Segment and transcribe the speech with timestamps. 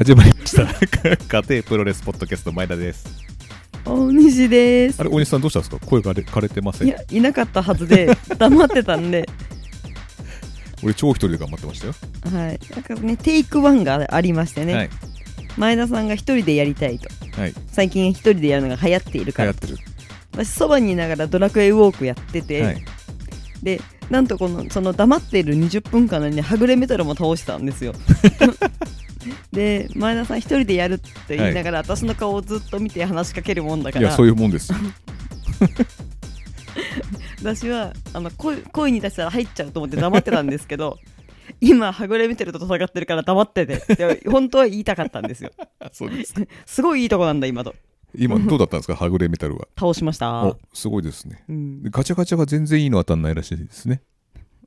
[0.00, 0.62] 始まりました。
[0.64, 3.06] 家庭プロレスポッドキャスト前田です。
[3.84, 4.98] 大西です。
[4.98, 5.78] あれ大西さんどうしたんですか？
[5.86, 6.88] 声が枯れてません？
[6.88, 9.28] いやいなかったはずで 黙ってたんで。
[10.82, 11.94] 俺超一人で頑張ってましたよ。
[12.34, 12.58] はい。
[12.74, 14.90] なんかねテイクワンがありましてね、はい。
[15.58, 17.10] 前田さんが一人でやりたいと。
[17.38, 17.52] はい。
[17.70, 19.52] 最近一人でやるのが流行っているから。
[19.52, 19.78] 流行ってる。
[20.32, 22.82] 私そばにいながらドラクエウォークやってて、はい。
[23.62, 27.92] でなんとこのその黙っている20分間の間にはぐれメタルも倒したんですよ
[29.52, 34.08] で前田さん一人でやるって言いながら、私の顔をずっと見て話しかけるもんだから。
[34.08, 34.78] いやそういうもんですよ。
[37.42, 40.98] 私はあの声声に出したら入っちゃうと思って黙ってたんですけど
[41.60, 45.50] 今はぐれメタルと戦ってるから黙っててって本当は言いたかったんですよ。
[45.92, 46.34] そうです。
[46.66, 47.74] すごいいいとこなんだ今と。
[48.14, 48.94] 今どうだったんですか？
[48.96, 49.68] はぐれメタルは。
[49.78, 50.44] 倒しました。
[50.44, 51.44] お、すごいですね。
[51.48, 54.02] うん、でガチャガチャが全然いいの当たんないらしいですね。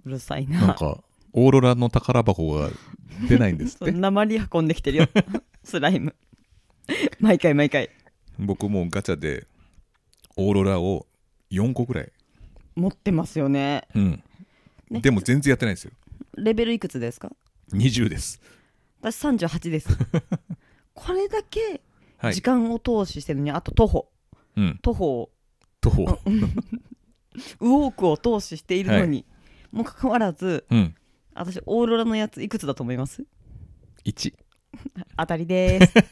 [0.06, 0.62] うるさいな。
[0.62, 0.98] なんか
[1.34, 2.70] オーロラの宝箱が
[3.28, 3.92] 出ないんですって？
[3.92, 5.08] 鉛運んできてるよ。
[5.64, 6.16] スライム。
[7.20, 7.89] 毎回毎回。
[8.39, 9.48] 僕もうガチャで
[10.36, 11.08] オーロラを
[11.52, 12.11] 4個ぐらい。
[12.76, 13.88] 持ってますよね。
[13.95, 14.23] うん、
[14.89, 15.02] ね。
[15.02, 15.92] でも全然やってないんですよ。
[16.38, 17.31] レベルいくつですか
[17.72, 18.42] ？20です。
[19.02, 19.89] 私38です。
[20.94, 21.81] これだけ
[22.17, 22.34] はい。
[22.34, 24.09] 時間を投資してるのにあと徒歩。
[24.56, 24.80] うん。
[24.81, 25.31] 徒歩を。
[25.81, 26.04] 徒歩。
[26.04, 29.26] ウォークを投資しているのに、
[29.72, 30.95] もかかわらずうん
[31.36, 33.23] 私オーロラのやついくつだと思います
[34.06, 34.34] ？1
[35.17, 35.94] 当たりです。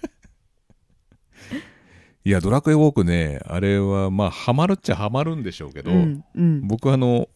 [2.23, 6.67] いや、ドラクエウォークね、あれはまあ、ハマるっちゃハマるんでしょうけど、うんうん。
[6.67, 7.30] 僕あの、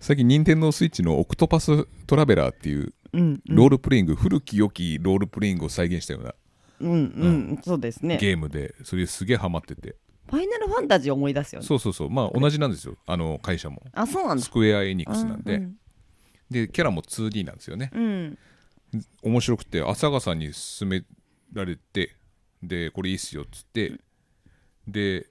[0.00, 6.34] 最近、任天堂スイッチのオクトパストラベラーっていううんロールプレイング、古き良きロールプレイングを再現したような
[6.80, 7.60] うんうん。
[7.62, 8.18] そうですね。
[8.18, 9.94] ゲームで、それすげえハマってて、
[10.28, 11.66] ファイナルファンタジーを思い出すよね。
[11.66, 13.82] そうそうそう、まあ同じなんですよ、あの会社も。
[13.92, 14.42] あそうなんだ。
[14.42, 15.76] スクエア・エニックスなんで、うん
[16.52, 17.90] で、キャラも 2D なんですよね。
[17.94, 18.38] うん
[19.22, 21.02] 面白くて、朝霞さんに勧め
[21.54, 22.14] られて、
[22.62, 23.98] で、これいいっすよっつって、
[24.86, 25.26] で、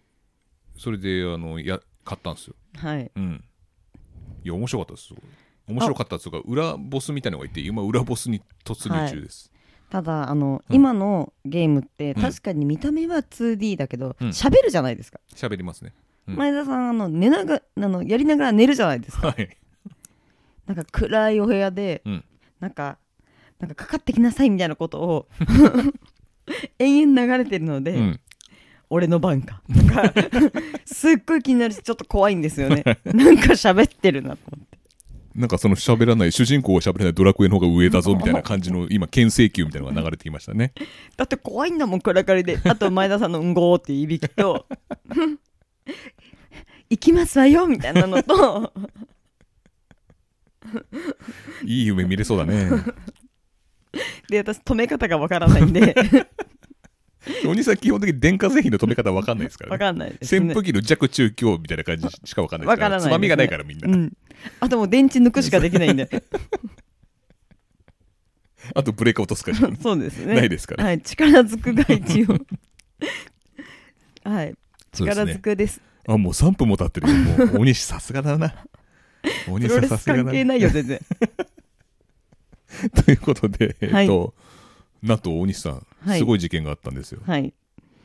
[0.77, 2.55] それであのや買ったんですよ。
[2.77, 3.43] はいうん。
[4.43, 5.13] いや、面白かったです。
[5.67, 9.51] 面白かったっつうか、裏ボスみたいなのがいて、今、裏ボスに突入中です。
[9.91, 15.93] ただあの、うん今のゲームってうん確かに見た目は 2D だけどうん喋、るじゃないですか、喋、りますね。
[16.27, 19.57] うん前田さんあの寝ながあのやりながら寝るじゃないですかはい。
[20.73, 22.23] なんか暗いお部屋で、うん。
[22.59, 22.97] なんか
[23.59, 25.27] なんかかかってきなさいみたいなことを
[26.79, 28.19] 延々流れてるので、うん。
[28.89, 29.61] 俺の番か。
[29.73, 30.13] とか
[30.85, 32.83] すっごい気になるしちょっと怖いんですよね。
[33.05, 34.77] なんか喋ってるなと思って。
[35.35, 40.73] なんかその喋らない、主人公が喋らないドラクエの方が上だぞみたいな感じの、今、牽制球みたいなのが流れてきましたね。
[41.15, 42.59] だって怖いんだもん暗がりで。
[42.65, 44.65] あと前田さんの「うんごー」っていういびきと
[46.89, 48.73] 「行きますわよ」みたいなのと
[51.65, 52.69] いい夢見れそうだね。
[54.29, 55.95] で私止め方がわからないんで
[57.45, 59.79] お兄さん、基本的に電化製品の止め方わかんないですからわね。
[59.79, 62.89] かんないです、ね、扇風機の弱中強みたいな感じしかわかんないですから。
[62.89, 63.87] わからないですねつまみがないからみんな。
[63.87, 64.11] うん、
[64.59, 66.09] あともう電池抜くしかできないんで
[68.73, 70.85] あとブレーカー落とすかそうですねないですから。
[70.85, 72.37] はい力ずくが一応
[74.23, 74.55] はい
[74.91, 77.15] 力ずくですあ、もう3分も経ってるよ。
[77.15, 78.53] もう、大西さすがだな。
[79.46, 80.06] プロレス。
[80.06, 81.00] 関係ないよ全然。
[83.06, 84.34] ということで、はいえっと、
[85.03, 86.19] なんと大西さん、はい。
[86.19, 87.22] すごい事件があったんですよ。
[87.25, 87.53] はい。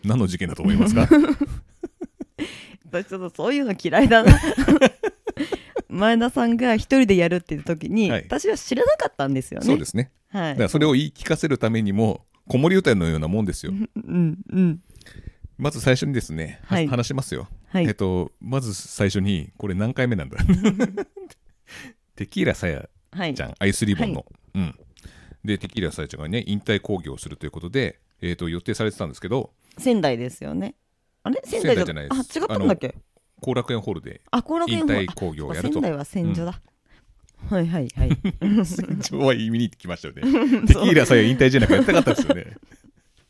[0.04, 1.08] 何の事件だと思いますか？
[2.90, 4.38] 私ちょっとそういうの嫌いだな。
[5.88, 8.24] 前田さんが一人でやるっていう時に、はい。
[8.24, 9.66] 私は知らなかったんですよね。
[9.66, 10.10] そうですね。
[10.28, 10.52] はい。
[10.52, 13.72] だからそれを言い聞かせるためにも、子守歌のようなもんですよ。
[13.72, 14.80] うんうん。
[15.58, 16.86] まず最初にですね、ははい。
[16.86, 17.48] 話しますよ。
[17.68, 17.86] はい。
[17.86, 20.38] えっと、まず最初に、これ何回目なんだ？
[22.16, 24.24] テキーラさやはいちゃん、アイスリボンの。
[24.54, 24.74] うん。
[25.44, 30.74] で、テキーラさやちゃんがね、引退興行をするということで、えっと、予定されてたんですけど、仙台ですよね。
[31.22, 31.40] あれ？
[31.44, 32.38] 仙台じゃないです。
[32.38, 32.94] あ違ったんだっけ？
[33.40, 34.40] 後楽園ホールで引
[34.84, 35.78] 退興行をやると。
[35.78, 35.82] あ仙。
[35.82, 36.60] 台は戦場だ、
[37.50, 38.10] はいはいはい。
[38.64, 40.22] 戦場は見に行ってきましたよね。
[40.66, 42.56] テキーラさや引退じゃなくやりたかったですよね。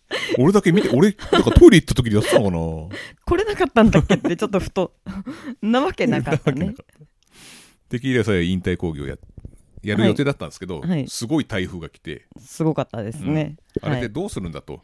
[0.38, 2.98] 俺だけ見て、俺、なんかトイレ行った時にやってたのかな？
[3.24, 4.94] 来れなかったんだっけってちょっとふと
[5.62, 6.74] なわけなかったね。
[7.88, 9.16] テキーラさや引退興行をや
[9.82, 10.90] やる予定だったんですけど、はい。
[10.90, 14.12] はいすごい台風が来て、すごかったですね、あれではい。
[14.12, 14.80] どうするんだと、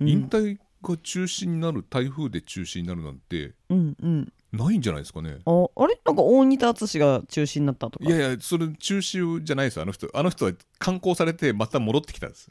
[0.00, 0.08] うん。
[0.08, 4.32] 引退が中止になる、台風で中止になるなんて、うんうん。
[4.52, 5.38] ないんじゃないですかね。
[5.46, 5.98] ああれ？
[6.04, 8.04] なんか大仁田淳が中止になったとか。
[8.04, 10.08] いやいや、それ中止じゃないですよ、あの人。
[10.14, 12.50] あの人は観光されて、また戻ってきたんです。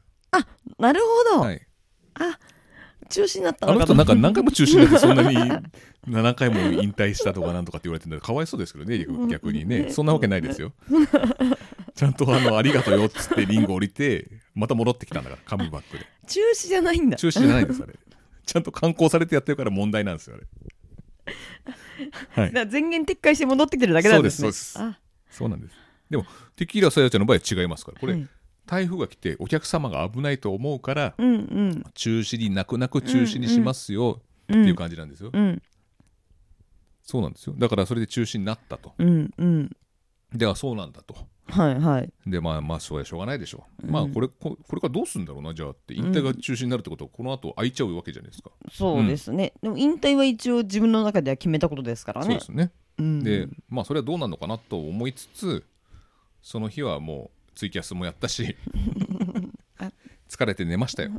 [0.80, 1.00] なる
[1.32, 1.62] ほど、はい、
[2.16, 2.40] あ
[3.10, 3.94] 中止になったあののかと。
[3.94, 5.38] 人なんか何回も中止になって、そんなに
[6.08, 9.90] 7回も引退したとかなんとかって言われてるんだかわいそうですけどね、逆逆にね。
[9.92, 10.74] そんなわけないですよ。
[11.96, 16.06] ちゃんとあのありがとうよっつってリング降りてまた戻ってきたんだからカムバックで。
[16.28, 17.18] 中止じゃないんだ。
[17.18, 17.94] 中止じゃないんですあれ。
[18.46, 21.34] ちゃんと観光されてやってるから問題なんですよあれ。
[22.30, 22.52] はい。
[22.52, 24.46] だから前言撤回して戻ってきてるだけなんですね。
[24.46, 25.00] そうですそうあ。
[25.30, 25.76] そうなんです。
[26.10, 26.26] でも
[26.56, 28.00] テキーラさやちゃんの場合は違いますから。
[28.00, 28.28] これ、はい
[28.66, 31.84] 台風が来てお客様が危ないと思うからうんうん。
[31.94, 35.62] 中止に泣く泣く中止にしますよっていう感じなんですよ、うん。
[37.02, 37.56] そうなんですよ。
[37.58, 38.94] だからそれで中止になったと。
[38.98, 39.76] うんうん。
[40.34, 41.16] ではそうなんだと。
[41.48, 42.12] はいはい。
[42.26, 45.54] でまあまあそれはしょうがないでしょう、まあこれここれからどうするんだろうな。
[45.54, 52.28] じゃあって引退が中止になるってことはこの後空いちゃうわけじゃないですか、そうですね、でも引退は一応自分の中では決めたことですからね。
[52.28, 52.72] そうですね。
[52.98, 53.24] うん。
[53.24, 55.66] でまあそれはどうなるのかなと思いつつ
[56.42, 58.56] その日はもうツイキャスもやったし
[60.30, 61.12] 疲れて寝ましたよ。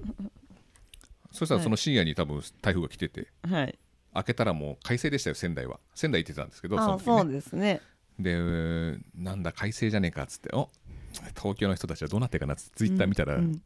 [1.31, 3.79] そしたらその深夜に多分台風が来ててはい。
[4.15, 5.81] 開けたらもう快晴でしたよ仙台は。
[5.95, 7.03] 仙台行ってたんですけどそね。
[7.05, 7.81] そうですね。
[8.19, 10.71] でなんだ快晴じゃねえかっつってお
[11.37, 13.61] 東京の人たちはどうなってるかなっつってツイッター見たら、うん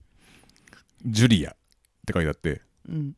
[1.07, 1.57] ジュリアっ
[2.07, 3.15] て書いてあってうん。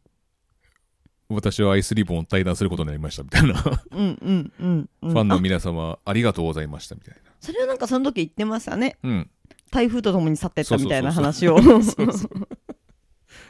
[1.31, 3.55] 私はアイスリボンを対談することになりましたみたいな。
[3.55, 5.17] フうんうんうんうん。
[5.17, 7.21] ァンのあ皆様ありがとうございましたみたいな。
[7.41, 8.99] それはなんかその時言ってましたね。
[9.03, 9.31] うん
[9.71, 11.59] 台風とともに去ってったみたいな話を。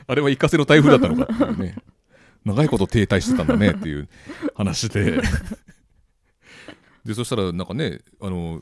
[0.06, 1.32] あれは一過性の台風だったのか。
[1.32, 1.76] っていうね。
[2.44, 4.08] 長いこと停滞してたんだねっていう
[4.54, 5.20] 話で。
[7.04, 8.60] でそしたらなんかねあの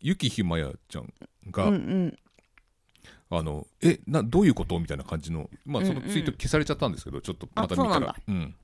[0.00, 1.12] ゆきひまやちゃん
[1.50, 2.18] が、うんうん。
[3.32, 6.06] あのえなどういうことみたいな感じのまあそのうん。
[6.06, 8.16] うんツイート消されちゃったんですけどちょっとまた見たら。
[8.28, 8.54] うん。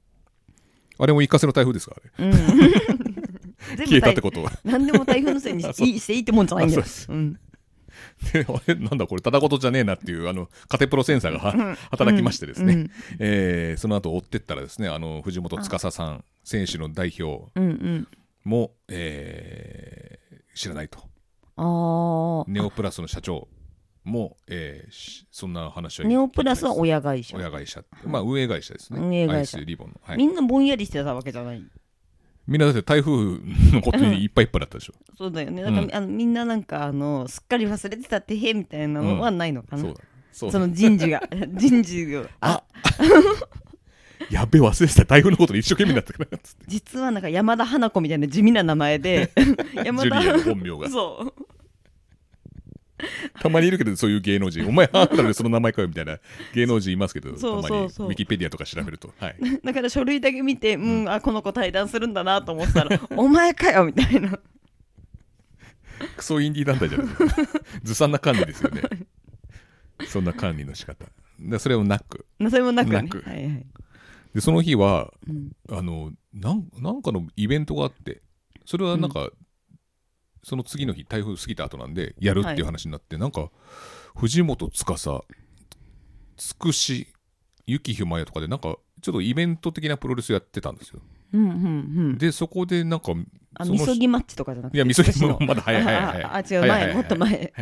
[0.99, 2.29] あれも一過性の台風ですからあれ。
[2.29, 3.17] うん。
[3.77, 4.53] 全消えたってことは。
[4.65, 6.83] 何でも台風のせいにしていいってもんじゃないんだよ。
[6.83, 7.41] あそううん
[8.33, 12.91] であれなんだこれただ事じゃねえなっていうあのカテプロセンサーがは働きましてですね、うん。
[13.19, 18.09] えーその後追ってったらですねあの藤本司さん選手の代表うんうん。
[18.45, 20.99] も、えー知らないと。
[21.57, 23.47] ああネオプラスの社長
[24.05, 27.37] も、えーしそんな話はネオプラスは親会社。
[27.37, 29.01] 親会社まあ運営会社ですね。
[29.01, 29.59] 運営会社。
[29.59, 31.63] リボンの、はい、みんなぼんやりしてたわけじゃない
[32.47, 33.13] みんなだって台風
[33.73, 35.63] のことにいっぱいいっぱいだったでしょ、そうだよね。
[35.63, 40.01] だから、うんあのみんななんかあのすっかり忘れてたってへみたいなのはないのかな、そうだ。
[40.33, 42.63] そうそだの人事が 人事があ
[44.31, 45.05] やべえ忘れてた。
[45.05, 46.13] 台風のことに一生懸命になった。
[46.13, 49.31] からっつって実はなんか山田花子みたいな地味な名前で
[49.85, 50.89] 山田ジュリアの本名が。
[50.91, 51.56] そう
[53.41, 54.67] たまにいるけどそういう芸能人。
[54.67, 56.19] お前あんたでその名前かよみたいな。
[56.55, 57.85] 芸能人いますけどたまに。
[57.85, 59.13] ウィキペディアとか調べると。
[59.19, 59.37] はい。
[59.65, 64.39] だから書類だけ見てうん、あこの子対談するんだなと思ってたら お前かよみたいな。
[66.17, 67.07] クソインディー団体じゃない。
[67.07, 67.53] ですか
[67.83, 68.83] ずさんな管理ですよね。
[70.07, 71.07] そんな管理の仕方。
[71.39, 72.27] でそれをなく。
[72.51, 73.03] それもなくね。
[73.03, 73.23] なく。
[73.23, 73.67] はいはい。
[74.35, 75.53] でその日はうん。
[75.71, 78.23] あのなんなんかのイベントがあって
[78.67, 79.31] それはなんか、
[80.47, 83.51] その次の日台風過ぎた後なんでやるっていう話になって、なんか
[84.15, 85.25] 藤本司
[86.37, 87.09] つくし
[87.67, 91.01] ゆきひまやとかでなんかちょっとイベント的なプロレスやってたんですよ。
[91.33, 91.59] うんうんう
[92.13, 92.19] ん。
[92.19, 93.11] でそこでなんか
[93.55, 96.23] あみそぎマッチとかじゃなくていやみそぎもまだ早い早い早い。
[96.23, 97.53] ああ違うはいはいはい前もっと前。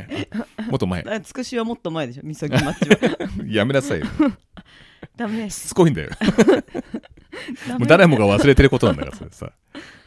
[0.69, 1.05] もっと前。
[1.09, 3.31] あ つくしはもっと前でしょみそぎマッチは。
[3.49, 4.07] やめなさいよ。
[5.17, 5.69] ダメです。
[5.69, 6.11] しつこいんだよ。
[7.79, 9.53] もう誰もが忘れてることなんだからそれさ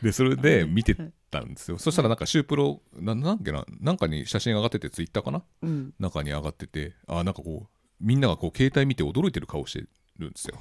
[0.02, 0.96] でそれで見て
[1.32, 1.78] たんですよ。
[1.80, 5.44] そしたらなんかシュープロななんけななんかに写真上がっててツイッターかな？
[5.62, 5.94] うん。
[6.00, 7.68] 中に上がっててあなんかこう
[8.00, 9.86] みんながこう携帯見て驚いてる顔して
[10.20, 10.58] るんですよ。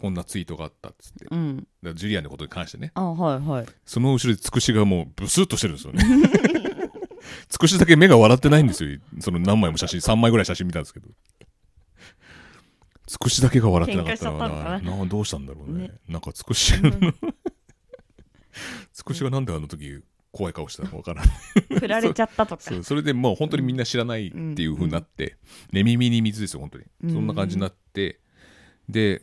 [0.00, 1.26] こんなツイートがあったっつって。
[1.30, 1.66] うん。
[1.82, 2.92] らジュリアンのことに関してね。
[2.94, 3.66] あはいはい。
[3.84, 6.04] その後ろでつくしがもうブスッとしてるんですよね。
[7.48, 8.98] つくしだけ目が笑ってないんですよ。
[9.20, 11.08] その何枚も写真3枚ぐらい写真見たんですけど。
[13.06, 14.96] つくしだけが笑ってなかったの喧嘩しちゃったのかな。
[14.98, 15.88] などうしたんだろうね。
[15.88, 15.92] ね。
[16.08, 16.82] なんかつくしつ
[19.04, 20.00] くしがなんであの時
[20.32, 21.34] 怖い顔してたのかわからない。
[21.80, 22.82] 振られちゃったとか。
[22.82, 25.36] それでもう本当にみんな知らないっていう風になって、
[25.72, 27.12] 寝耳に水ですよ本当に、うん。
[27.12, 28.20] そんな感じになって
[28.88, 29.22] で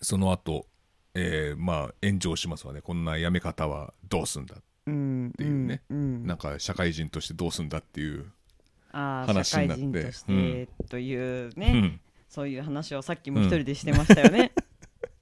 [0.00, 0.66] その後、
[1.14, 2.80] えーまあ炎上しますわね。
[2.80, 4.56] こんなやめ方はどうすんだ、
[4.86, 5.82] うんっていうね。
[5.90, 8.26] うんうんなんか社会人としてどうすんだっていう、
[8.92, 9.84] 話社会になって。
[10.00, 12.00] 人としてというね、うん。
[12.34, 14.50] そういう話をさっきも一人でしてましたよね、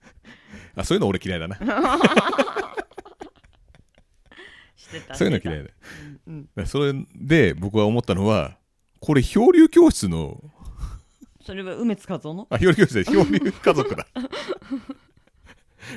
[0.74, 1.58] あそういうの俺嫌いだな
[5.14, 5.70] そういうの嫌いだ
[6.26, 6.30] う
[6.62, 8.58] んそれで僕は思ったのは
[9.00, 10.42] これ漂流教室の
[11.44, 12.46] それは梅津和夫の？
[12.50, 14.06] あ漂流教室で漂流家族だ。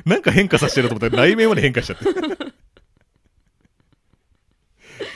[0.05, 2.05] なんか変化させてると思ったら内面まで変化しちゃって。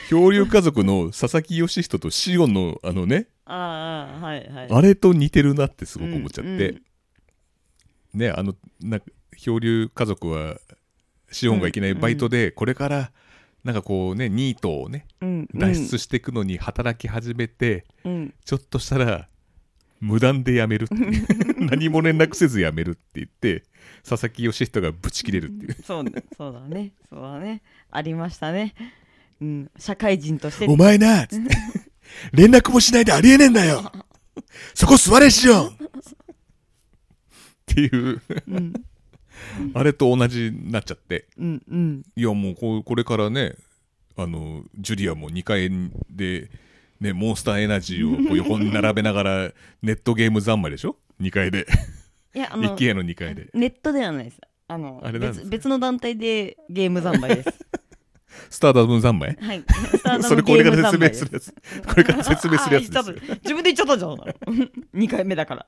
[0.08, 4.68] 漂流家族の佐々木義人とシオンのあのねああはいはい。
[4.70, 6.82] あれと似てるなってすごく思っちゃって、うん
[8.12, 9.00] ねあのな
[9.36, 10.58] 漂流家族は
[11.30, 13.12] シオンがいきなりバイトでこれから
[13.64, 18.34] なんかこうねニートをねうん脱出していくのに働き始めて、うん。
[18.44, 19.28] ちょっとしたら
[20.00, 20.88] 無断で辞める
[21.58, 23.64] 何も連絡せず辞めるって言って
[24.08, 25.76] 佐々木義人がブチ切れるっていう。
[25.84, 26.92] そうねそうだね。
[27.08, 27.62] そうだね。
[27.90, 28.74] ありましたね。
[29.40, 29.70] うん。
[29.78, 30.66] 社会人として。
[30.66, 31.50] お前な、つって。
[32.32, 33.92] 連絡もしないでありえねえんだよ。
[34.74, 35.90] そこ座れしよっ
[37.66, 38.22] ていう。
[38.48, 38.72] うん
[39.74, 41.26] あれと同じになっちゃって。
[41.38, 42.02] うんうん。
[42.16, 43.54] いやもうこうこれからね
[44.16, 45.70] あのジュリアも2階
[46.10, 46.50] で、
[47.00, 49.52] ね、モンスターエナジーをこう横に並べながら
[49.82, 51.66] ネットゲーム三昧でしょ？2階で。
[52.34, 53.48] いやあの IKEA の2階で。
[53.54, 54.40] ネットではないです。
[54.68, 57.50] あのあれ別別の団体でゲーム三昧です。
[58.48, 59.36] スターダム三昧？
[59.40, 59.64] はい。
[60.22, 61.54] それこれから説明すするやつ。
[61.86, 64.14] これから説明するやつですあ言っちゃった自分で言っちゃったじゃん。
[64.94, 65.66] 2回目だから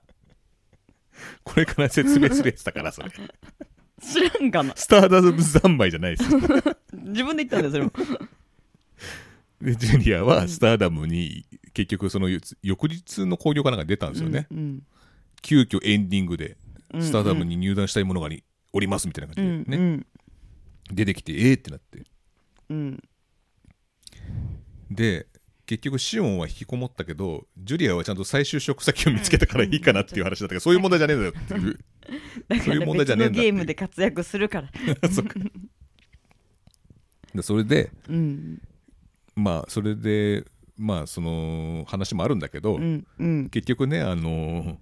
[1.44, 3.10] これから説明するやつだからそれ。
[4.02, 4.74] 知らんかな。
[4.76, 6.38] スターダム三昧じゃないですよ。
[6.92, 7.92] 自分で言ったんだよそれも。
[9.60, 12.28] でジュリアはスターダムに結局その
[12.62, 14.82] 翌日の興行かなんか出たんですよね、うん
[15.44, 16.56] 急遽エンディングで
[16.94, 20.06] うんスターダムに入団したい者がにおりますみたいなう感じでね、んうん。
[20.92, 22.04] 出てきてえーってなって。
[22.70, 23.02] うん。
[24.88, 25.26] で
[25.66, 31.78] 結局シオンは引きこもったけどジュリアはちゃんと再就職先を見つけたからいいかなっていう話だったけどそういう問題じゃねえんだよっていう。
[32.48, 34.70] だかそういう問題じゃねえんだっていうのゲームで活躍するから。
[35.10, 35.40] そっか。
[37.34, 38.60] でそれでうん。
[39.36, 40.44] まあそれで
[40.76, 43.48] まあその話もあるんだけど、うんうん。
[43.48, 44.78] 結局ねあの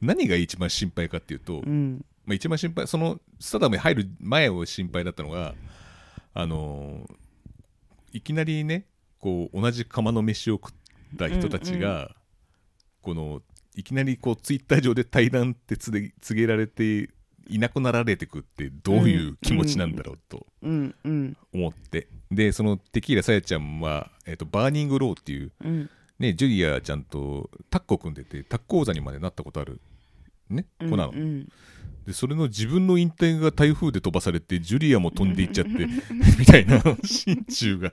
[0.00, 2.04] 何が一番心配かっていうと、うん。
[2.24, 5.54] まあ、一番心配そのスタダムに入る前を心配だったのが
[6.32, 7.08] あの
[8.12, 8.86] いきなりね
[9.24, 10.72] こう同じ釜の飯を食っ
[11.16, 12.14] た人たちが、
[13.00, 13.40] この
[13.74, 17.08] いきなりこうツイッター上で対談って告げ告げられて
[17.48, 25.90] いなくなられてくってどういう気持ちなんだろうとうんうん思って、でそのテキーラさやちゃんは、えー、とバーニングローっていう、うん。
[26.18, 29.80] ね、ジュリアちゃんとタッグを組んでてタッグ王座にまでなったことある、
[30.50, 31.12] ね、子なの。
[31.12, 31.48] うん。
[32.06, 35.70] でそれの自分の引退が台風で飛ばされてジュリアも飛んでいっちゃって
[36.38, 37.92] みたいな心中が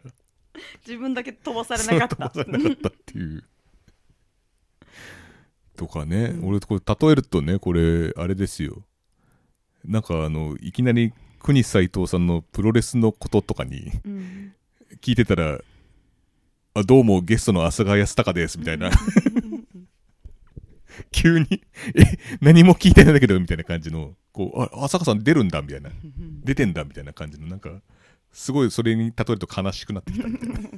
[0.86, 2.30] 自分だけ飛ばされなかった。
[2.30, 3.44] 飛ばされなかったっていう。
[5.76, 8.86] とかね、俺これ例えるとねこれあれですよ。
[9.84, 14.54] なんかあのいきなり国斎藤さんのプロレスのこととかにうん。
[15.02, 15.60] 聞いてたら
[16.76, 18.92] 「あどうもゲストの浅川康隆です」みたいな。
[21.12, 21.48] 急に
[21.96, 25.90] 「え何も聞いてないんだけど」みたいな感じの「こうあ浅川さん出るんだ」みたいな
[26.44, 27.82] 「出てんだ」みたいな感じのなんか
[28.32, 30.60] すごいそれに例えると悲しくなってきたみたいな。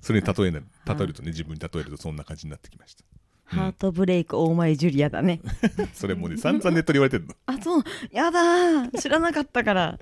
[0.00, 3.04] それに例えな例えるとね自分に例えるとそんな感じになってきました。
[3.46, 5.40] ハートブレイクオーマイジュリアだね。
[5.92, 7.34] それもうね散々ネットで言われてるの。
[7.46, 7.84] あそう。
[8.10, 8.98] やだー。
[8.98, 9.98] 知らなかったから。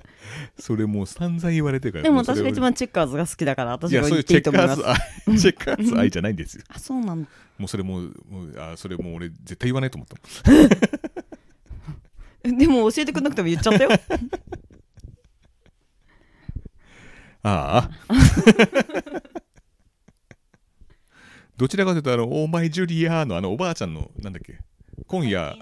[0.57, 2.03] それもう散々言われてるから。
[2.03, 3.71] でもうそれを私が一番チェッカーズが好きだから。
[3.71, 4.95] い私がやそういうチェッカーズ愛
[5.37, 6.63] チェッカーズ愛じゃないんですよ。
[6.69, 7.27] あそうなの
[7.57, 10.57] もうそれもうもうあそれもう俺絶対言わないと思ったも
[12.55, 12.57] ん。
[12.57, 13.89] でも教えてくれなくても言っちゃったよ
[17.43, 18.13] ああ。
[21.57, 24.57] どちらかというとあの「オーマイジュリア」のあのおばあちゃんのなんだっけ？
[25.07, 25.55] 今夜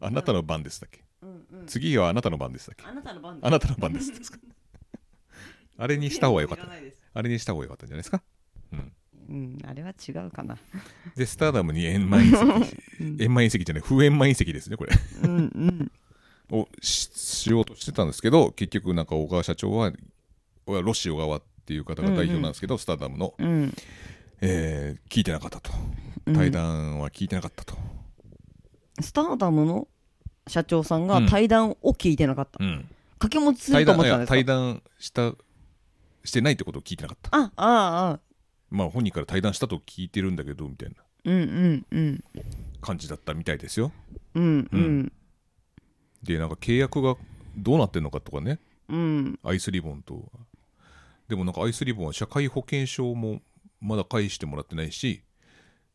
[0.00, 1.04] あなたの番ですだっけ？
[1.22, 1.66] うんうん。
[1.66, 2.84] 次はあなたの番ですだっけ？
[2.84, 4.12] あなたの番あなたの番です。
[4.12, 4.38] ですか
[5.76, 6.64] あれにした方がよかった。
[7.14, 8.22] あれにした方がよかったんじゃないですか？
[8.72, 8.92] うん。
[9.28, 10.58] うんあれは違うかな。
[11.14, 14.92] でスターダムに円満隕石円満隕石じゃない不円満隕石ですねこれ。
[15.22, 15.92] うんうん。
[16.50, 19.92] をししようとしてたんですけど結局なんか小川社長は
[20.72, 23.74] はロシオ側っていう方が代表なんですけど、スターダムの、うん。
[24.40, 25.72] えー聞いてなかったと。
[26.26, 26.34] うん。
[26.34, 27.76] 対談は聞いてなかったと、
[29.00, 29.88] スターダムの
[30.46, 31.26] 社長さんがうん。
[31.26, 32.88] 対談を聞いてなかった、うん。
[33.18, 34.44] 掛け持ちす対ると思ったんですか？
[34.44, 35.32] 談した
[36.24, 37.36] してないってことを聞いてなかった。
[37.36, 38.20] ああああ
[38.70, 40.96] まあ本人から対談したと聞いてるんだけどみたいな。
[41.24, 42.24] うんうんうん。
[42.80, 43.92] 感じだったみたいですよ。
[44.34, 45.12] うんううん。
[46.22, 47.16] でなんか契約が
[47.56, 48.60] どうなってんのかとかね。
[48.88, 49.38] うん。
[49.42, 50.30] アイスリボンと
[51.28, 53.40] でもなんかアイスリボンは社会保険証も
[53.80, 55.22] まだ返してもらってないし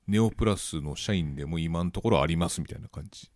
[0.07, 3.29] ネオプラスの社員でも今のところありますみたいな感じ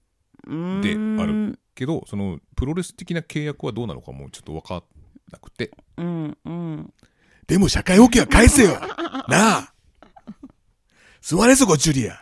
[0.48, 4.84] うんであるけどそのプロレス的な契約はどうなのかもうちょっと分かん
[5.32, 5.72] なくて。
[5.98, 6.94] うんうん
[7.48, 8.72] でも社会保険は返せよ。
[9.30, 9.74] なあ。
[11.22, 12.22] 座れそこ、ジュリア。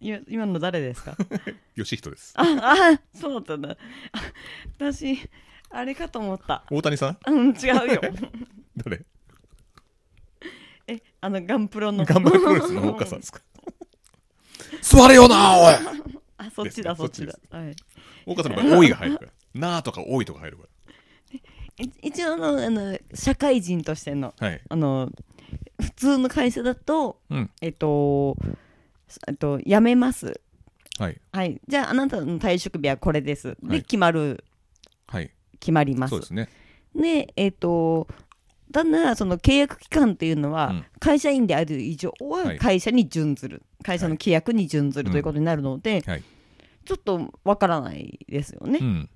[0.00, 1.16] いや今の誰ですか？
[1.74, 2.34] 吉人です。
[2.36, 3.70] ああそうだったんだ。
[4.12, 4.18] あ
[4.78, 5.18] 私
[5.70, 6.64] あれかと思った。
[6.70, 7.32] 大谷さん？
[7.32, 8.00] うん違うよ
[8.76, 9.04] 誰？
[10.86, 12.04] えあのガンプロの。
[12.04, 13.40] 頑張れプロレスの大岡さんですか？
[14.82, 15.74] 座れよな、おい。
[16.36, 17.76] あそっちだですねそっちだそっちはい。
[18.26, 20.68] 大岡さんの場合「多い」が入るから「なあ」とか「多い」とか入るから。
[21.76, 24.60] い一応あのあの社会人としてのはい。
[24.68, 25.10] あの
[25.80, 27.50] 普通の会社だとうん。
[27.60, 28.36] えっと
[29.28, 30.40] えっと辞めます。
[30.98, 31.20] はい。
[31.32, 31.60] はい。
[31.66, 33.48] じゃああなたの退職日はこれです。
[33.48, 33.68] はい。
[33.68, 34.44] で決まる。
[35.06, 35.30] はい。
[35.60, 36.10] 決まります。
[36.10, 36.48] そうですね。
[36.94, 38.06] でえっと
[38.72, 39.38] ただその。
[39.38, 40.52] 契約期間っていうの。
[40.52, 44.14] は、会社員である以上は会社に準ずる、会社の。
[44.14, 45.78] 規約に準ずるということになるの。
[45.78, 46.02] で、
[46.84, 49.08] ちょっとわからないですよね。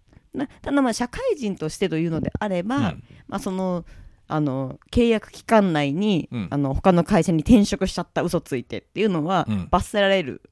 [0.62, 2.21] ただ社会人としてというの。
[2.21, 3.85] であれば、まあ、その。
[4.26, 4.78] あの。
[4.93, 6.75] 契約期間内に、うんあの。
[6.75, 7.02] 他の。
[7.02, 9.25] 会社に転職しちゃった嘘ついてっていうの。
[9.25, 10.43] は、罰せられる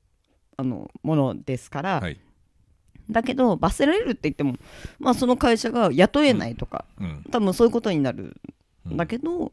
[0.57, 0.91] あの。
[1.03, 1.35] もの。
[1.45, 2.03] ですから、
[3.09, 4.57] だけど罰せられるって言っても、
[4.99, 5.37] まあ、その。
[5.37, 6.87] 会社が雇えないとか、
[7.31, 8.41] 多分そういうことになる
[8.93, 9.53] だけど、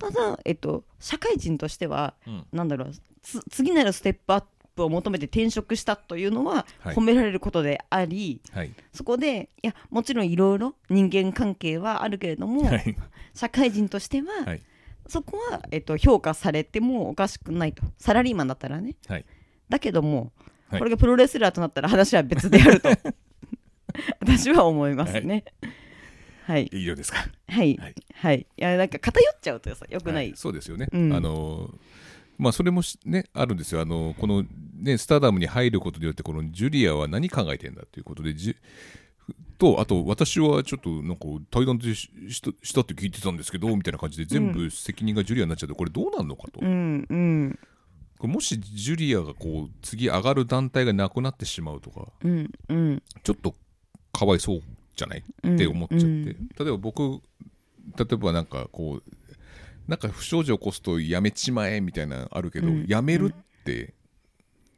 [0.00, 2.46] ただ、えっと、社会人としては、うん。
[2.52, 2.92] なんだろう
[3.22, 6.94] つ次なるステップアップを求めて転職したというのははい。
[6.94, 8.72] 褒められることであり、はい。
[8.92, 12.96] そこでいやもちろんいろいろ人間関係はあるけれども、はい。
[13.34, 14.62] 社会人としては、はい。
[15.06, 17.82] そこは、えっと、評価されてもおかしくないと。
[17.98, 18.96] サラリーマンだったらね。
[19.08, 19.24] はい。
[19.68, 20.32] だけども、
[20.68, 20.78] はい。
[20.78, 22.88] これがプロレスラーとなったら話は別であると。
[24.20, 25.44] 私は思いますね
[26.46, 26.68] はい。
[26.72, 27.18] 以上ですか？
[27.48, 27.76] はい。
[27.76, 27.94] はい。
[28.14, 28.40] はい。
[28.40, 30.36] いやなんか偏っちゃうとさよくない、はい。
[30.36, 31.12] そうですよね、うん。
[31.12, 31.70] あの
[32.38, 33.80] まあそれもしねあるんですよ。
[33.80, 34.44] あのこの
[34.80, 38.56] ねスターダムに入ることによってこのジュリアは何考えてんだということでじ
[39.58, 47.58] とあと私はちょっとなんか対談でししたしたって聞いてたんですけどみたいな感じで全部責任がジュリアになっちゃってこれどうなんのかと、うんうん
[48.20, 53.54] もしジュリアがこう次上がる団体がなくなってしまうとかうんうんちょっと
[54.12, 54.62] かわいそう
[54.96, 55.24] じゃない？
[55.42, 56.24] うんって思っちゃって、うん
[56.58, 57.20] 例えば僕
[57.96, 59.12] 例えばなんかこう
[59.88, 62.86] なんか不祥事を起こすとやめちまえみたいなのあるけど、うん。
[62.86, 63.94] やめるって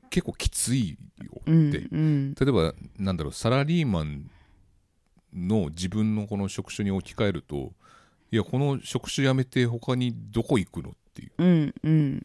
[0.08, 1.52] 結構きついよって、
[1.90, 4.30] 例えばなんだろうサラリーマン
[5.34, 7.72] の自分のこの職種に置き換えると
[8.30, 12.24] いやこの職種辞めて他にどこ行くのっていう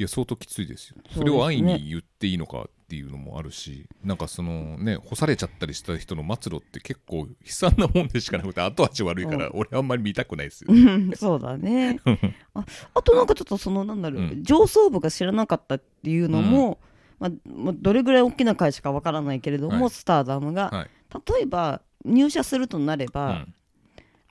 [0.00, 0.96] いや相当きついですよ。
[1.14, 11.12] それを安易に言っていいのかっていうのもあるしなんかそのね干されちゃったりした人の末路って結構悲惨なもんでしかなくて後味悪いから俺あんまり見たくないですよ、うん。
[11.14, 12.00] そうだね。
[12.54, 14.42] ああとなんかちょっとそのなんだろう、うん。
[14.42, 16.78] 上層部が知らなかったっていうのも、
[17.18, 19.90] まあ、まあどれぐらい大きな会社かわからないけれども、はい。
[19.90, 20.88] スターダムが、はい。
[21.34, 23.54] 例えば入社するとなれば、うん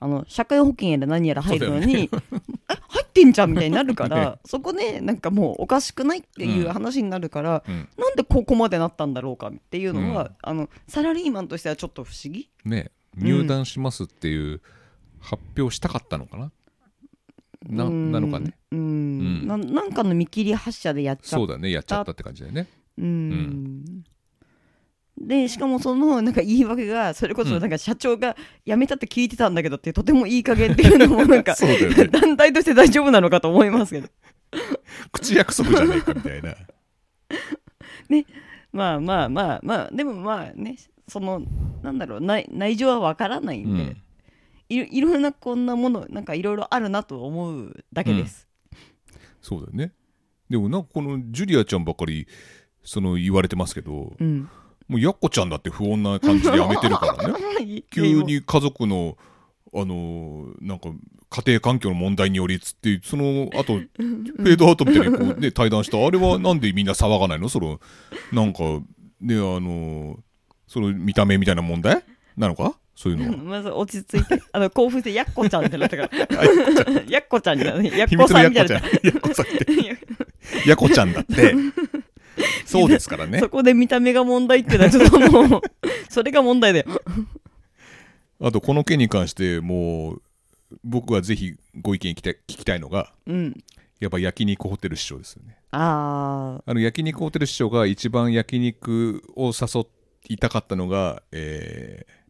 [0.02, 7.88] あの社会保険やら何やら入るのに、 え入ってんじゃんみたいになるから、ねそこでなんかもうおかしくないっていう話になるから、うん。
[7.98, 10.30] なんでここまでなったんだろうかっていうのは、うん。
[10.40, 12.48] あのサラリーマンとしてはちょっと不思議。
[12.64, 14.62] ね入団しますっていう
[15.18, 16.52] 発表したかったのかな、
[17.68, 18.10] なうん。
[18.10, 18.54] なのかね？
[18.70, 19.46] うん、うん。
[19.46, 22.68] ななんかの見切り発車でやっちゃっそうだねやっちゃったって感じだよね。
[22.96, 24.04] うん
[25.20, 32.08] でしかもその なんか言い訳がそれこそなんか社長が辞めたって聞いてたんだけどってとてもいい加減っていうのもなんか ね。
[32.08, 34.08] 団体として大丈夫なのかと思いますけど。
[35.12, 36.56] 口約束じゃないかみたいな。
[38.72, 41.42] まあまあまあまあでもまあねその
[41.82, 43.96] なんだろう内内情はわからないんで、うん。
[44.68, 48.48] いろいろんなこんなものなんかいろいろあるなと思うだけです。
[49.42, 49.92] そうだよね。
[50.48, 52.26] でもなんかこのジュリアちゃんばっかり
[52.82, 54.48] その言われてますけどうん、
[54.90, 57.84] もうやっこちゃんだって不穏な感じでやめてるからね。
[57.92, 59.16] 急に家族の
[59.72, 60.88] あのーなんか
[61.30, 67.48] 家庭環境の問題によりつってその後フェードアウトみたいにこう、ね、 対談したあれはなんでみんな騒がないの？
[67.48, 67.78] その
[68.32, 68.64] なんか
[69.20, 70.16] ねあのー
[70.66, 72.02] その見た目みたいな問題？
[72.36, 72.74] なのか？
[72.96, 73.36] そういうのは。
[73.62, 77.04] まず落ち着いてあの興奮してやっこちゃんってなったから。
[77.08, 77.58] やっこちゃん。
[77.60, 78.74] じゃないやっ秘こさんみたいな。
[78.74, 78.82] やっ
[79.20, 79.46] こさん。
[79.46, 81.54] ってやこちゃんだって
[82.64, 83.38] そうですからね。
[83.40, 85.62] そこで見た目が問題っていうのはちょっともう
[86.08, 86.86] それが問題だよ。
[88.42, 90.22] あとこの件に関してもう
[90.84, 93.54] 僕はぜひご意見聞きたい聞きたいのがうん、
[93.98, 95.56] やっぱ焼肉ホテル師匠ですよね。
[95.72, 99.84] ああの焼肉ホテル師匠が一番焼肉を誘
[100.28, 102.20] いたかったのが、えー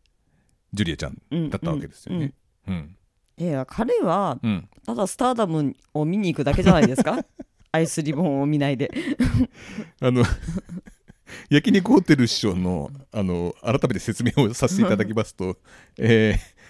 [0.73, 2.33] ジュリアちゃんだったわけですよね。
[2.69, 4.69] うんーいや彼はうん。
[4.87, 7.25] ただスターダムを見に行くだけじゃないですか？
[7.73, 8.91] アイスリボンを見ないで。
[10.01, 10.25] あの
[11.49, 15.57] 焼肉ホテル師匠のあの改めて説明をさせていただきますと、
[15.99, 16.61] えー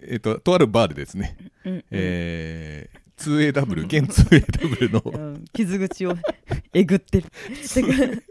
[0.00, 6.16] えっととあるバーでですね、うんえー 2AW 現 2AW のうん傷口を
[6.72, 7.26] えぐってる。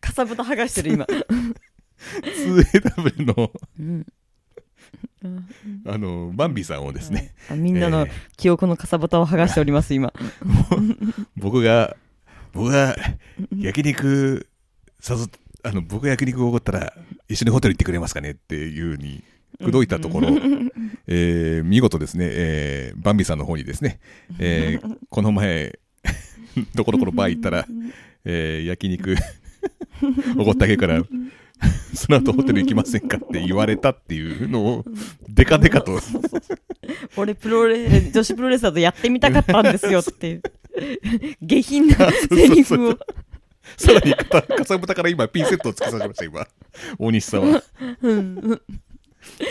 [0.00, 1.06] かさぶた剥がしてる今。
[2.12, 4.06] 2AW のうん
[5.86, 10.12] あのバンビさんをですね、あみんなのえー記憶のかさぶたを剥がしております今。
[11.36, 11.96] 僕が
[12.52, 12.96] 僕が
[13.56, 14.48] 焼肉
[15.08, 15.18] 誘っ
[15.64, 16.92] あの僕が焼肉をおごったら
[17.28, 19.22] 一緒にホテル行ってくれますかねっていうふうに
[19.60, 20.28] 口説いたところ、
[21.06, 24.00] えー見事ですね、えーバンビさんの方にですね、
[24.40, 25.78] えーこの前
[26.74, 27.66] どこどこのバー行ったら、
[28.24, 29.14] えー焼肉
[30.36, 31.00] おごってあげるから
[31.94, 34.84] その後ホテル行きませんかって言われたっていうのを
[35.28, 36.00] デカデカと。
[37.16, 40.30] 俺プロレ女子プロレスラーとやってみたかったんですよって。
[40.30, 40.42] い う
[41.42, 42.98] 下品なセリフを。
[43.76, 46.46] さらにかたかさぶたから今ピンセットをつけさせました今。
[46.98, 47.62] 大西さんは。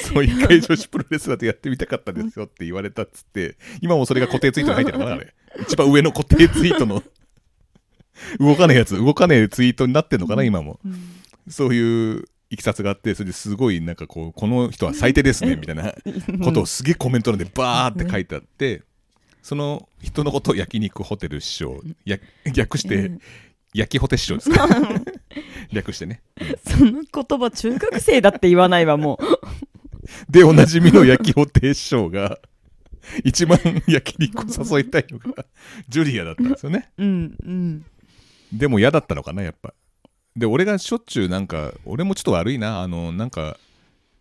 [0.01, 5.33] そう一回女子プロレスラーとやってみたかったですよって言われたっつって今もそれが固定ツイートに入ってるのかなあれ。
[5.61, 7.01] 一番上の固定ツイートの。
[8.39, 10.79] 動かねえやつ動かねえツイートになってんのかな今も
[11.47, 15.93] そういういきさつがあってそれですごいなんかこうこの人は最低ですねみたいな
[16.43, 18.83] ことをすげえコメント欄でバーって書いてあって
[19.41, 22.17] その人のことを焼肉ホテル師匠や
[22.53, 23.11] 略して
[23.73, 24.67] 焼きホテ師匠ですか？
[25.71, 26.21] 略してね。
[26.67, 30.31] その言葉中学生だって言わないわもう。
[30.31, 32.37] でおなじみの焼きホテ師匠が
[33.23, 35.45] 一番焼肉を誘いたいのが
[35.87, 36.91] ジュリアだったんですよね。
[36.97, 37.85] うんうん。
[38.51, 39.73] でも嫌だったのかなやっぱ
[40.35, 42.81] で俺がしょっちゅうなんか俺もちょっと悪いな。
[42.81, 43.57] あのなんか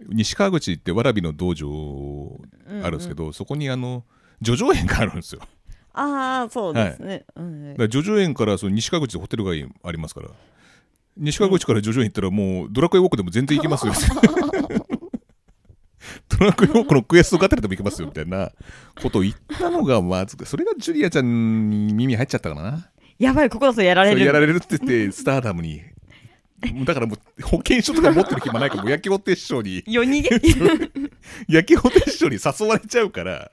[0.09, 2.40] 西川口ってわらびの道場
[2.83, 4.05] あるんですけど、そこにあの
[4.44, 5.40] 叙々苑があるんですよ。
[5.92, 10.29] ああそうですね、うんだから叙々苑からその西川口でホテル街ありますから。
[11.16, 13.92] 西川口から叙々苑行ったらもうドラクエウォークでも全然行きますよ。
[16.29, 18.51] ドラクエウォークのクエストがてらでも行きますよみたいな
[19.03, 22.90] ことを言ったのがまずそれがジュリアちゃんに耳入っちゃったからな。
[23.18, 24.25] やばいここだとやられる。
[24.25, 25.83] やられるって言ってスターダムに
[26.85, 29.83] だからもう保険証とか持ってる暇ないからもう焼きホテ師匠に。
[29.87, 30.31] 夜逃げ。
[31.49, 33.51] 焼きホテ師匠に誘われちゃうから。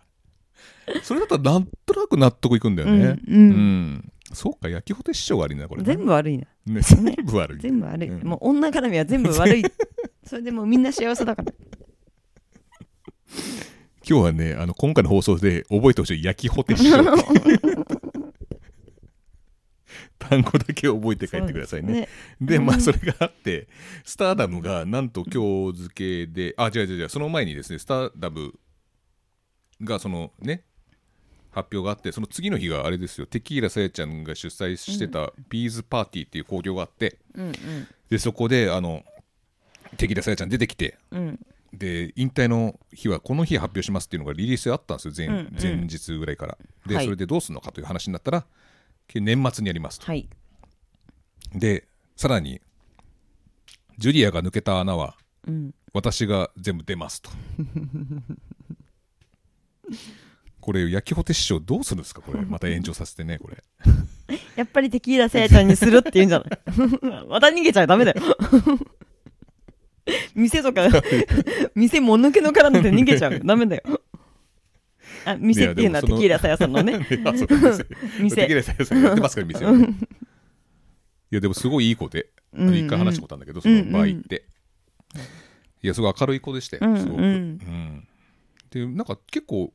[1.04, 3.20] それだったらなんとなく納得いくんだよね。
[3.28, 3.40] うんうん。
[3.40, 4.12] うん。
[4.34, 7.60] そうか焼きホテ師匠が悪いなこれな全部悪いなね、全部悪い。
[7.60, 8.28] 全部悪い、うん。
[8.28, 9.64] もう女絡みは全部悪い。
[10.26, 11.54] それでもうみんな幸せだから。
[14.10, 17.04] 今日はね、あの今回の放送で覚えてほしい焼きホテ師匠
[20.20, 22.08] 単語だけ覚えて帰ってくださいね。
[22.42, 23.68] で、まあそれがあって、
[24.04, 28.54] スターダムがなんと今日付けで、あ、違う違う違う、その前にですね、スターダム
[29.82, 30.64] がそのね、
[31.52, 37.52] 発表があって、その次の日があれですよ、テキーラさやちゃんが主催してたビーズパーティーっていう興行があって、うん
[38.10, 39.04] で、そこで、あの、
[39.98, 41.20] テキーラさやちゃん出てきて、うん。
[41.20, 41.40] うん
[41.74, 45.58] で引退の日はこの日発表しますっていうのがリリースあったんですよ前,、うんうん。
[45.62, 46.58] 前日ぐらいから。
[46.86, 47.06] で、はい。
[47.06, 48.46] それでどうするのかという話になったら
[49.16, 50.06] 年末にやりますと。
[50.06, 50.30] はい。
[51.56, 52.62] でさらに
[53.98, 55.16] ジュリアが抜けた穴は
[55.48, 55.72] うん。
[55.94, 57.30] 私が全部出ますと。
[60.60, 62.22] これ焼きホテ師匠どうするんですか？
[62.22, 62.42] これ。
[62.42, 63.64] また炎上させてねこれ。
[64.58, 67.26] やっぱりテキーラせやちゃんにするって言うんじゃない？
[67.30, 68.22] また逃げちゃダメだよ。
[70.36, 70.88] 店とか
[71.76, 73.40] 店もぬけのからなんて逃げちゃう。
[73.44, 73.97] ダメだよ
[75.32, 77.00] あ店っていうのはテキーラさやさんのね。
[78.20, 78.36] 店。
[78.36, 79.88] テキ店ーラさやさんやってますから店はね。
[81.30, 82.76] いやでもすごいいい子でうんうん。
[82.78, 84.46] 一回話したことあるんだけどその場合って。
[85.84, 87.24] いやすごい明るい子でしたよすごくうん。
[87.24, 88.08] うんうん。
[88.70, 89.74] でなんか結構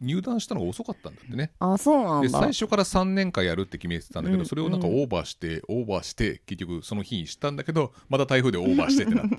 [0.00, 1.52] 入団したのが遅かったんだってね。
[1.58, 2.28] あそうなんだ。
[2.28, 9.36] で最初から3年間やるって決めてたんだけど、うんそれをなんかオーバーして、オーバーして結局その日にしたんだけどまた台風でオーバーしてってなって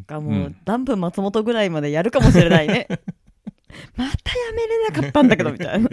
[0.00, 0.56] かもう、うん。
[0.64, 2.86] ダンプ松本ぐらいまでやるかもしれないね。
[3.96, 5.88] またやめれなかったんだけどみたいな、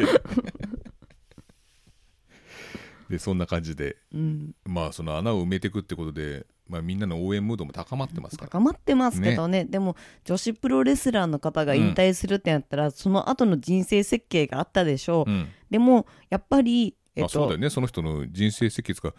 [3.10, 8.50] でそんな感じでうん、まあその穴を埋めていくってことで、まあ、みんなの応援ムードも高まってますから。
[8.50, 9.66] 高まってますけどね。
[9.66, 15.48] でも女子プロレスラーの方が引退するってなったら、その後の人生設計があったでしょう、うん。
[15.70, 17.70] でもやっぱりえっと、まあそうだよね。
[17.70, 19.16] その人の人生設計が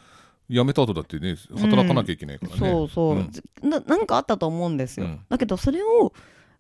[0.50, 3.30] 辞めた後だってね働かなきゃいけないからね、そうそう、ん。
[3.70, 5.20] ななんかあったと思うんですよ、うん。
[5.28, 6.12] だけどそれを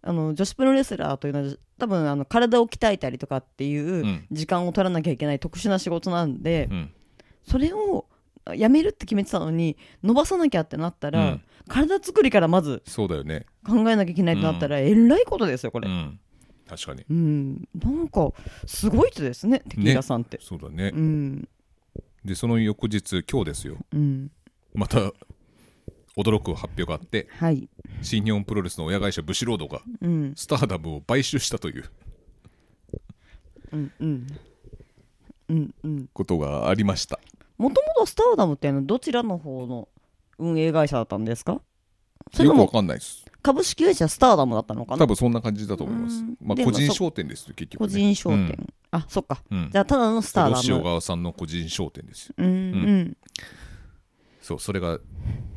[0.02, 4.26] あの女子プロレスラーというのは多分あの体を鍛えたりとかっていううん。
[4.30, 6.92] 時間を取らなきゃいけない特殊な仕事なんで、うん。
[7.44, 8.06] それを
[8.54, 11.42] やめるって決めてたのに伸ばさなきゃってなったら、うん。
[11.68, 13.46] 体作りからまずそうだよね。
[13.66, 16.18] 考えなきゃいけないってなったら、えらいことですよこれ、うん。
[16.68, 17.04] 確かに。
[17.10, 18.30] うん、なんか
[18.66, 21.48] すごい人ですねテキーラさんって、そうだね、うん
[22.24, 23.76] でその翌日今日ですよ。
[23.92, 24.30] うん。
[24.74, 25.12] また
[26.16, 27.68] 驚く発表があってはい。
[28.02, 30.32] 新日本プロレスの親会社ブシロードがうん。
[30.36, 31.84] スターダムを買収したという。
[33.72, 34.26] うんうん。
[35.48, 36.08] うんうん。
[36.12, 37.18] ことがありました。
[37.56, 39.88] もともとスターダムっていうのはどちらの方の
[40.38, 41.60] 運営会社だったんですか？
[42.32, 43.24] それよくわかんないです。
[43.42, 44.98] 株式会社スターダムだったのかな？
[44.98, 46.18] 多分そんな感じだと思います。
[46.18, 46.36] うん。
[46.42, 49.42] まあ個人商店ですよ結局、ね、個人商店、あそっか。
[49.50, 52.34] うん、うんじゃあただのスターロダムシオ川さんの個人商店ですよ。
[52.38, 53.16] うんうん。
[54.40, 54.98] そうそれが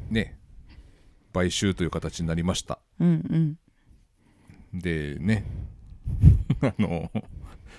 [0.10, 0.38] ね
[1.34, 2.80] 買収という形になりました。
[3.00, 3.58] うん
[4.74, 4.80] うん。
[4.80, 5.46] でね。
[6.62, 7.10] あの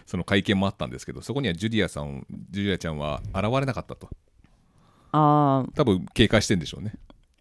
[0.06, 4.08] その会見もあったんですけどそこにはジュリアさんジュリアちゃんは現れなかったと。
[5.12, 5.72] あー。
[5.72, 6.94] 多分警戒してんでしょうね。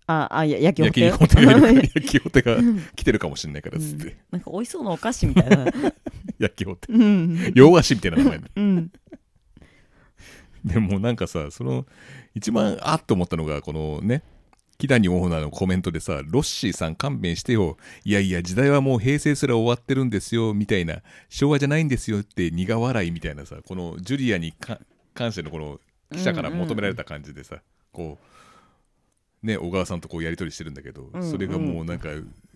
[0.05, 2.57] ああや焼き焼ほてきホテがいる焼きホテが
[2.95, 5.65] 来てるかもしれないからっつって、なんか美味しそうなお菓子みたいな
[6.43, 7.51] 焼きホテうん。
[7.55, 8.51] 洋菓子みたいな名前で。
[8.55, 8.91] うん。
[10.65, 11.85] でもなんかさその
[12.35, 14.23] 一番あっと思ったのがこのね
[14.77, 17.77] 木谷オーナーのコメントでさロッシーさん勘弁してよ。
[18.03, 21.01] いやいや時代はもう平成すら終わってるんですよみたいな。
[21.29, 24.79] 昭和じゃないんですよって苦笑いみたいなさこのジュリアにか
[25.13, 25.79] 関してのこの
[26.11, 28.17] 記者から求められた感じでさ、こ
[29.43, 31.31] うね小川さんとこうやり取りしてるんだけど、うん。
[31.31, 32.09] それがもうなんか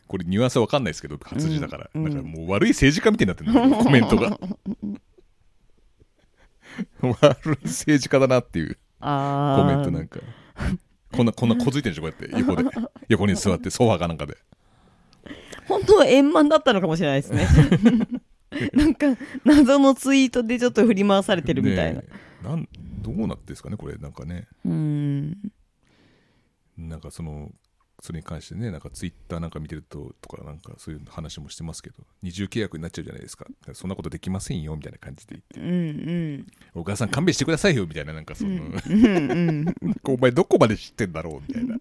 [0.08, 4.40] これニュアンスは分かんないですけど活字だから、うんなんかもう悪い政治家みたいになってるん コメントが。
[7.02, 8.78] 悪い政治家だなっていう。
[9.00, 10.20] あコメントなんか。
[11.12, 12.70] こんなこんな小づいてるでしょこうやって横で。
[13.10, 14.38] 横に座ってソファーかなんかで。
[15.68, 17.48] 本当は円満だったのかもしれないですね。
[18.74, 19.08] なんか
[19.44, 22.02] 謎のツイートでちょっと振り回されてるみたいな、
[22.44, 22.68] なん
[23.02, 23.96] どうなってんですかねこれ。
[23.98, 24.48] なんかね。
[24.66, 25.38] うん。
[26.78, 27.52] なんかその
[28.00, 33.46] それに関してねなんかツイッターなんか見てるととかなんかそういう話もしてますけど二重契約になっちゃうじゃないですか。
[33.74, 35.60] そんなことできませんよみたいな感じで言って。
[35.60, 36.48] うんうん。
[36.76, 38.62] お母さん勘弁してくださいよみたいななんかその、
[40.06, 41.78] お前どこまで知ってんだろうみたいな。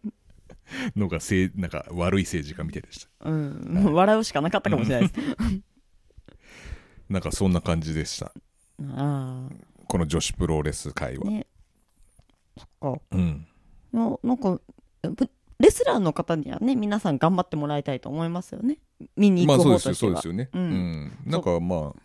[0.97, 3.29] のがせいなんか悪い政治家みたいでした。
[3.29, 5.21] うん、笑うしかなかったかもしれないです。
[7.09, 8.33] なんかそんな感じでした。
[8.91, 9.49] あ
[9.87, 11.47] この女子プロレス界あ、は、ね。
[12.57, 13.01] そっか。
[13.13, 13.47] うん。
[13.95, 14.61] いやなんか、
[15.03, 18.79] ぶレスラーの方にはね、皆さん頑張ってもらいたいと思いますよね。
[19.17, 20.31] 見にま行あそうですよく方としては。
[20.31, 20.67] そうですよね、ううん。
[21.07, 22.03] んなんかまあ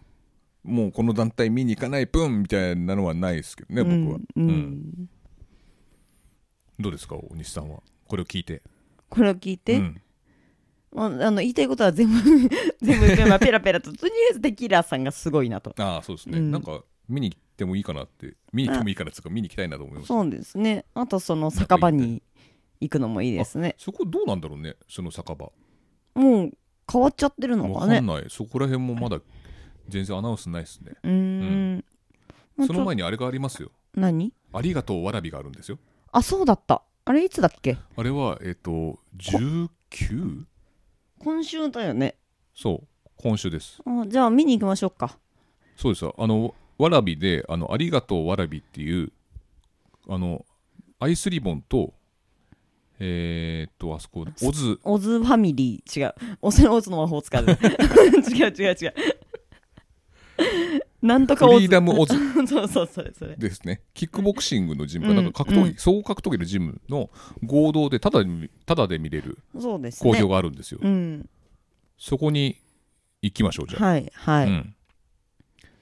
[0.63, 4.51] もうこの団体見に行かない分みたいなのはないですけどね僕は、うんううん。
[4.51, 5.09] ん
[6.79, 7.81] どうですか大西さんは？
[8.07, 8.61] これを聞いて。
[9.09, 10.01] これを聞いて、うん。
[10.93, 12.13] まあ、あの言いたいことは全部
[12.81, 13.91] 全部言ってまあペラペラと。
[13.91, 15.73] とりあえずテキーラさんがすごいなと。
[15.77, 16.51] ああそうですね、うん。
[16.51, 18.35] なんか見に行ってもいいかなって。
[18.53, 20.07] 見に行ってもいいかなっていうか見に行きたいなと思います。
[20.07, 20.85] そうですね。
[20.93, 22.21] あとその酒場に
[22.81, 23.75] 行くのもいいですね。
[23.77, 25.51] そこどうなんだろうねその酒場。
[26.15, 26.51] もう
[26.91, 27.95] 変わっちゃってるのわかね。
[27.95, 28.25] かんない。
[28.29, 29.19] そこら辺もまだ
[29.87, 30.93] 全然アナウンスないですね。
[31.03, 31.85] うーん。
[32.67, 33.71] その前にあれがありますよ。
[33.95, 34.33] 何？
[34.53, 35.77] ありがとうわらびがあるんですよ。
[36.11, 36.81] あそうだった。
[37.05, 37.77] あれいつだっけ？
[37.95, 40.43] あれはえっ、と 19?
[41.19, 42.15] 今週だよね。
[42.55, 42.87] そう。
[43.17, 43.79] 今週です。
[43.85, 45.17] あじゃあ見に行きましょうか。
[45.75, 46.05] そうです。
[46.05, 49.11] あのわらびであのありがとうわらびっていう
[50.09, 50.45] あの
[50.99, 51.93] アイスリボンと
[53.03, 54.79] えー、っとあそこオズ。
[54.83, 55.99] オズファミリー。
[55.99, 56.13] 違う。
[56.39, 57.43] オズオズの魔法使う。
[57.49, 58.93] 違う違う違う。
[61.01, 61.55] なんとかオズ。
[61.55, 62.13] フリーダムオズ。
[62.47, 63.35] そうそうそれそれ。
[63.35, 63.81] ですね。
[63.95, 65.05] キックボクシングのジム。
[65.05, 65.75] か、うんなんか格闘技、うん。
[65.77, 67.09] 総合格闘技のジムの
[67.43, 70.11] 合同でただでただで見れるそうですね。
[70.11, 71.27] 好評があるんですよ、うん。
[71.97, 72.57] そこに
[73.23, 74.75] 行きましょうじゃあ、はいはい、うん、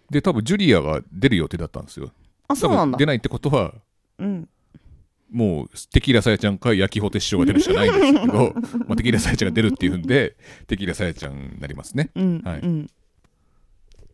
[0.10, 2.14] で多分ジュリアが出る予定だったんですよ。
[2.48, 2.98] あそうなんだ。
[2.98, 3.74] 出ないってことは
[4.20, 4.50] うん
[5.32, 8.54] もうテキーラさやちゃんか焼きホテ師匠が出るしかないんですけど
[8.88, 10.36] まあテキーラさやちゃんが出るっていうんで
[10.68, 12.10] テキーラさやちゃんになりますね。
[12.16, 12.60] うん、はい。
[12.62, 12.88] うん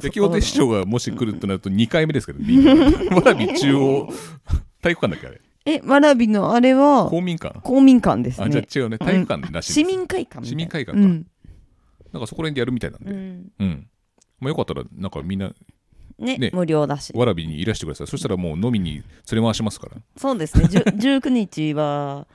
[0.02, 2.40] 焼きホテ師匠がもし来るとなると2回目ですけど
[3.16, 4.10] わらび中央。
[4.82, 5.42] 体育館だっけあれ？
[5.68, 7.62] えわらびのあれは公民館？
[7.62, 8.98] 公民館ですあじゃねあ違うね。
[8.98, 9.98] 体育館らしい市です。
[9.98, 11.02] 民会館市民会館か。
[11.04, 11.26] うん。
[12.12, 13.12] なんかそこら辺でやるみたいなんで。
[13.12, 13.52] うん。
[13.60, 13.88] うん。
[14.42, 15.54] まあよかったらなんかみんな
[16.20, 16.52] ねね。
[16.54, 17.12] 無料だし。
[17.16, 18.08] わらびにいらしてください。
[18.08, 19.98] そしたらもう飲みに連れ回しますから。
[20.18, 20.68] そうですね。
[20.68, 20.82] じゅ
[21.18, 22.28] 19日は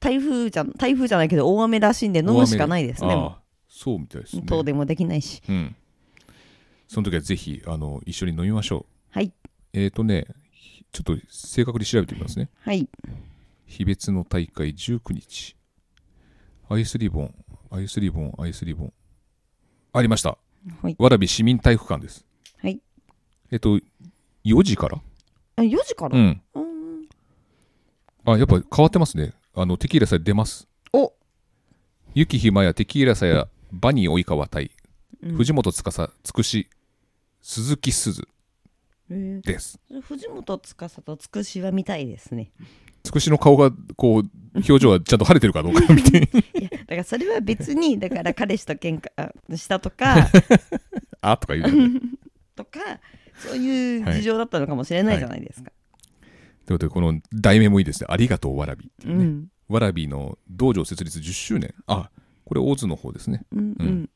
[0.00, 3.14] 台風じゃ台風じゃないけど大雨らしいんで飲むしかないですね。
[3.14, 4.42] もああそうみたいですね。
[4.44, 5.42] う遠出もできないし。
[5.48, 5.76] うん。
[6.86, 9.26] その時はぜひあの一緒に飲みましょはい。
[9.26, 9.32] う
[9.72, 10.26] えーとね
[10.92, 12.48] ちょっと正確に調べてみますね。
[12.60, 12.88] はい。
[13.66, 15.54] 日別の大会19日。
[16.70, 17.34] アイスリボン
[17.70, 18.92] アイスリボンアイスリボン。
[19.92, 20.38] ありました。
[20.82, 20.96] はい。
[20.98, 22.20] わらび市民体育館です。
[22.20, 22.27] はい
[23.50, 23.78] えっと
[24.44, 24.98] 4時から？
[25.56, 26.42] あ4時から、うん。
[26.54, 27.08] うん。
[28.24, 29.32] あやっぱ変わってますね。
[29.54, 30.68] あのテキーラさえ出ます。
[30.92, 31.12] お。
[32.14, 34.70] 雪ひまやテキーラさやバニー及川対
[35.22, 35.36] うん。
[35.36, 36.68] 藤本司つくし
[37.42, 38.26] 鈴木鈴
[39.10, 39.80] えです。
[39.90, 42.50] ー藤本司とつくしは見たいですね。
[43.02, 44.22] つくしの顔がこう
[44.54, 46.18] 表情はちゃんと晴れてるかどうか 見て。
[46.18, 50.28] いやだからそれは別にだから彼氏と喧嘩したとか。
[51.22, 52.00] あとか言うね。
[52.54, 53.00] とか
[53.38, 55.70] そういう事情だったのかもしれないじゃないですか、
[56.66, 58.06] ということでこの題名もいいですね。
[58.10, 59.48] ありがとうわらびね、うん。
[59.68, 61.74] わらびの道場設立10周年。
[61.86, 62.10] あ
[62.44, 63.44] これ大津の方ですね。
[63.52, 63.86] うんううん。
[64.02, 64.10] ん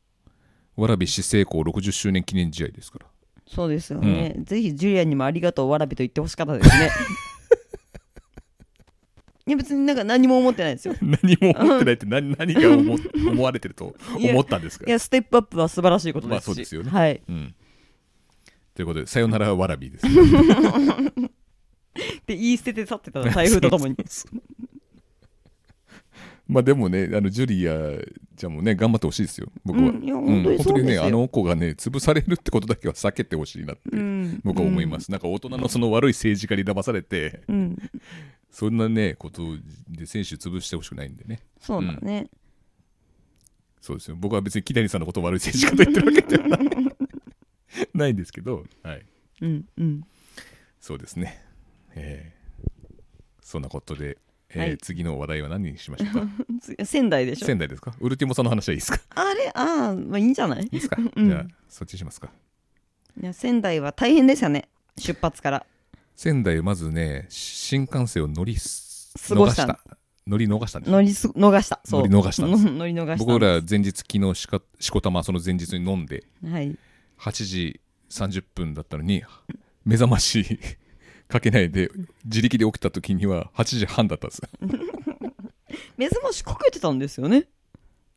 [0.77, 3.07] わらび市成功60周年記念試合ですから。
[3.47, 6.91] そうですよね、ぜひジュリアにもありがとうわらびと言ってほしかったですね。
[9.45, 10.95] いや別になんか何も思ってないですよ。
[11.03, 12.97] 何も思ってないって何何が思
[13.33, 14.87] 思われてると思ったんですか？
[14.87, 16.91] いやステップアップは素晴らしいことですし、まあそうですよね。
[16.91, 17.21] はい。
[17.29, 17.55] うん。
[18.75, 20.07] ということで、さよならわらびです。
[22.27, 23.95] で言い捨てて去ってたの台風とともに
[26.49, 27.75] まあでもね、あのジュリア
[28.37, 29.91] ちゃんもね、頑張ってほしいですよ、僕は。
[29.91, 35.11] うんいや本当にそうですよね、あの子がね、潰されるってことだけは避けてほしいなって、うん僕は思います。
[35.11, 37.77] なんか大人のその悪い政治家に騙されて、うん
[38.51, 39.43] そんなね、こと
[39.89, 41.41] で選手潰してほしくないんでね。
[41.61, 42.29] そうだね、
[43.81, 44.17] そうですよ。
[44.19, 46.92] 僕は別に木谷さんのことを悪い政治家と言ってるわけではない
[47.95, 49.07] ないんですけど、はい。
[49.41, 50.03] うんうん。
[50.81, 51.43] そうですね。
[51.95, 52.43] えー
[53.45, 54.17] そんなことで、
[54.51, 54.79] えーはい。
[54.79, 56.27] 次の話題は何にしましょうか？
[56.61, 57.47] つ仙台でしょ？
[57.47, 57.95] 仙台ですか？
[58.01, 59.01] ウルティモさんの話はいいですか？
[59.15, 59.51] あれ？
[59.55, 60.63] ああまあいいんじゃない？
[60.63, 61.29] いいですか、 うん。
[61.29, 62.31] じゃあそっちにしますか。
[63.21, 64.69] いや仙台は大変でしたね。
[64.97, 65.67] 出発から。
[66.15, 69.77] 仙台まずね新幹線を乗りす過ごした逃
[70.27, 71.81] 乗り逃したんです乗りす逃した。
[71.89, 72.65] 乗り逃したんです。
[72.71, 76.25] 乗り逃した僕ら前日昨日しかしこたまその前日に飲んで。
[76.47, 76.79] はい
[77.23, 77.81] 8時
[78.11, 79.23] 30分だったのに
[79.85, 80.59] 目覚まし
[81.29, 81.91] かけないで
[82.25, 84.43] 自力で起きた時には8時半だったんです。
[85.97, 87.47] 目覚ましかけてたんですよね？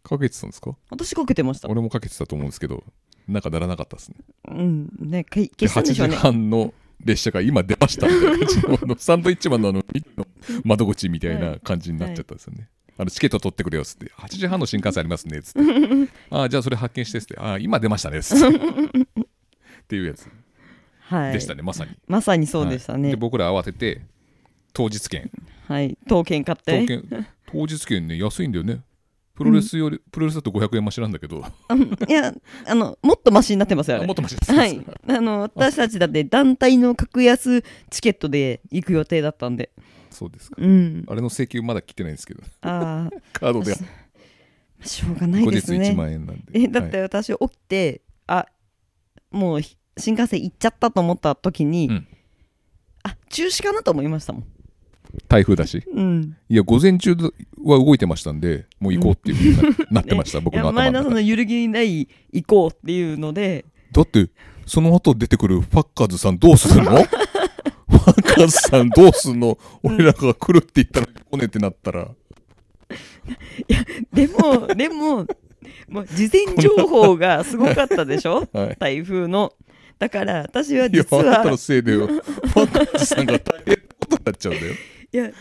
[0.03, 0.75] かけてたんですか？
[0.89, 1.69] 私かけてました。
[1.69, 2.83] 俺もかけてたと思うんですけど
[3.27, 4.15] なんかならなかったですね。
[4.49, 6.15] うんねかいで8時消したんでしょうね。
[6.15, 8.85] 半の列車が今出ましたみたいな感じ。
[8.87, 9.83] のサンドイッチマンのあの
[10.17, 10.27] の
[10.63, 12.69] 窓口みたいな感じになっちゃったんですよね。
[12.97, 15.60] あのチケット取ってくれよっつって8時半の新幹線ありますねっつって。
[16.31, 18.58] ああじゃあそれ発見してっつってああ今出ましたねっつって。
[18.58, 20.27] っていうやつ。
[21.01, 21.34] はい。
[21.34, 21.91] でしたね、まさに。
[22.08, 23.03] まさにそうでしたね。
[23.03, 23.12] はい。
[23.12, 24.01] で僕ら慌てて
[24.73, 25.29] 当日券。
[25.67, 25.97] はい。
[26.05, 26.81] 刀剣買って。
[26.81, 28.81] 当券当日券ね安いんだよね。
[29.36, 31.43] プロレスより、プロレスだと500円増しなんだけど。
[32.08, 32.34] いや
[32.65, 34.53] あのもっとマシになってますよもっとマシです。
[34.53, 34.81] はい。
[35.10, 39.71] あの私たちだって団体の格安チケットで行く予定だったんで
[40.15, 40.58] そうですか。
[40.60, 41.06] うん。
[41.08, 42.41] あれの請求まだ来てないんですけど。
[42.62, 43.73] あ カードで。
[43.73, 45.91] あしょうがないですね。
[45.91, 46.43] 1万円なんで。
[46.54, 47.01] えだってはい。
[47.04, 48.47] 私起きて、あ
[49.32, 52.08] もうひ新幹線行っちゃったと思った時に、うん。
[53.04, 54.43] あ中止かなと思いましたもん。
[55.28, 55.84] 台風だし。
[55.93, 56.38] うん。
[56.49, 57.15] いや、午前中
[57.63, 60.91] は動いてましたんで、もう行こうっていうふうにななってました、 僕の頭の中。
[60.91, 60.97] で。
[60.97, 63.65] 田さんの揺るぎない行こうっていうので。
[63.91, 64.30] だって、
[64.65, 66.91] その後出てくるファッカーズさんどうするの？
[67.88, 69.57] ファッカーズさんどうすんの？
[69.83, 72.09] 俺らが来るって言ったら来ねえってなったら。
[74.13, 75.25] でもでも
[75.89, 78.47] もう事前情報がすごかったでしょ？
[78.53, 78.77] はい。
[78.79, 79.53] 台風の
[79.97, 82.07] だから私はいや、実はあなたのせいでよ。
[82.07, 84.73] ファッカーズさんが大変なことになっちゃうんだよ。
[85.13, 85.31] いや、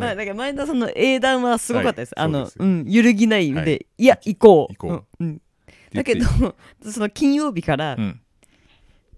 [0.00, 2.12] まあ、だから前田さんの英断はすごかったです。
[2.16, 4.74] はいあのそううん、揺るぎないんで、はいい、や、行こう。
[4.74, 5.42] 行こうんうん
[5.92, 6.26] だけど、
[6.90, 8.20] その金曜日から、うん。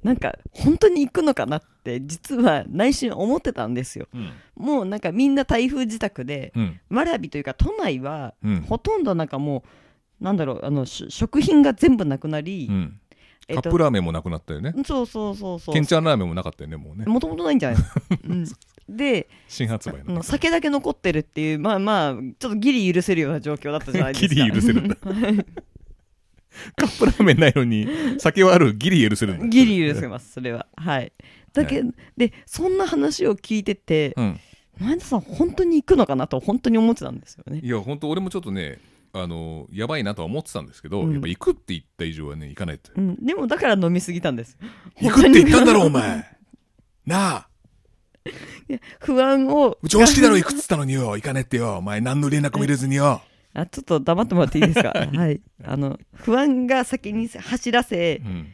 [0.02, 4.06] なんか、本当に行くのかなって、実は内心思ってたんですよ。
[4.14, 4.30] うん。
[4.56, 6.80] もうなんかみんな台風自宅で、うん。
[6.90, 9.64] わらびというか都内は、うんほとんどなんかも
[10.20, 13.00] う、なんだろう、あの、し食品が全部なくなり、うん。
[13.48, 14.74] えっとカップラーメンもなくなったよね。
[14.84, 15.74] そうそうそうそう。
[15.74, 17.06] ケンちゃんラーメンもなかったよね、もうね。
[17.06, 17.80] もともとないんじゃない？
[17.80, 17.86] の、
[18.28, 18.46] うん、
[18.94, 20.22] で、新発売の。
[20.22, 24.96] 酒だけ残ってるっていうまあまあちょっとギリ許せるような状況だったじゃないですかギリ許せるんだ。
[26.76, 27.86] カップラーメンないのに、
[28.18, 29.46] 酒はある、ギリ許せるんだ。
[29.46, 31.12] ギリ許せますそれははい
[31.52, 31.82] だけ、
[32.16, 34.40] でそんな話を聞いててうん。
[34.80, 38.78] 前田さん本当に行くのかなと本当に思ってたんですよねいや、本当俺もちょっとね、
[39.12, 42.92] あの、やばいなとは思ってたんですけど、うんやっぱ行くって言った以上はね、行かないと。
[42.94, 44.56] うん、でもだから飲みすぎたんです
[45.00, 46.24] 行くって言ったんだろ、お前。
[47.06, 47.48] なあ。
[49.00, 51.16] 不安を常識だろ、行くっつったのによ。
[51.16, 51.78] 行かねえってよ。
[51.78, 53.22] お前、何の連絡も入れずによ。
[53.54, 54.90] あちょっと黙ってもらっていいですか？
[54.94, 58.46] はいあの不安が先に走らせうん。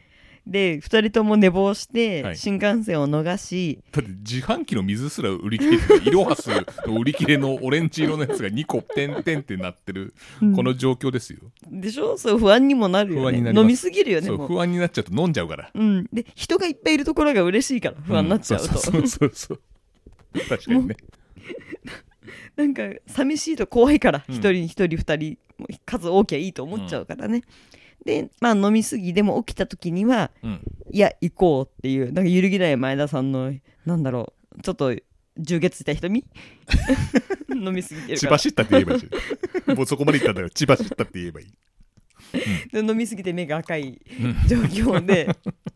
[0.47, 2.37] で2人とも寝坊して、はい。
[2.37, 6.49] 新幹線を逃しだって自販機の水すら売り切れてる、イロハス
[6.87, 10.13] の売り切れのオレンジ色のやつが2個点々ってなってる、
[10.55, 11.39] この状況ですよ。
[11.67, 12.17] でしょ？
[12.17, 13.21] そう不安にもなるよね。
[13.23, 13.63] 不安になります。
[13.63, 15.71] 飲みすぎるよねそう、不安になっちゃうと飲んじゃうから。
[15.73, 19.61] うん、で人がいっぱいいるところが嬉しいから不安になっちゃうと、んそうそうそう。
[20.47, 20.97] 確かにね。
[22.55, 24.35] なんか寂しいと怖いからうん。
[24.35, 25.37] 一、人一人二人
[25.85, 27.41] 数多きゃいいと思っちゃうからね、
[28.05, 30.61] でまあ飲みすぎでも起きた時にはうん。
[30.91, 33.51] いや行こうっていうなんか揺るぎない前田さんの
[33.85, 34.95] なんだろうちょっと
[35.37, 36.23] 充血した瞳？
[37.53, 39.07] 飲みすぎてるから血走ったって言えばいいし。
[39.75, 40.49] もうそこまで言ったんだよ。
[40.49, 41.47] 血走ったって言えばいい。
[42.71, 45.29] で飲みすぎて目が赤いうん状況で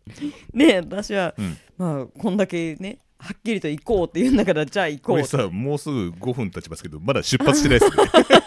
[0.53, 8.38] ね私は、うんまあこんだけねはっきりと行こうって言うんだからじゃあ行こうこれさ、もうすぐ5分経ちますけど、まだ出発してないですね。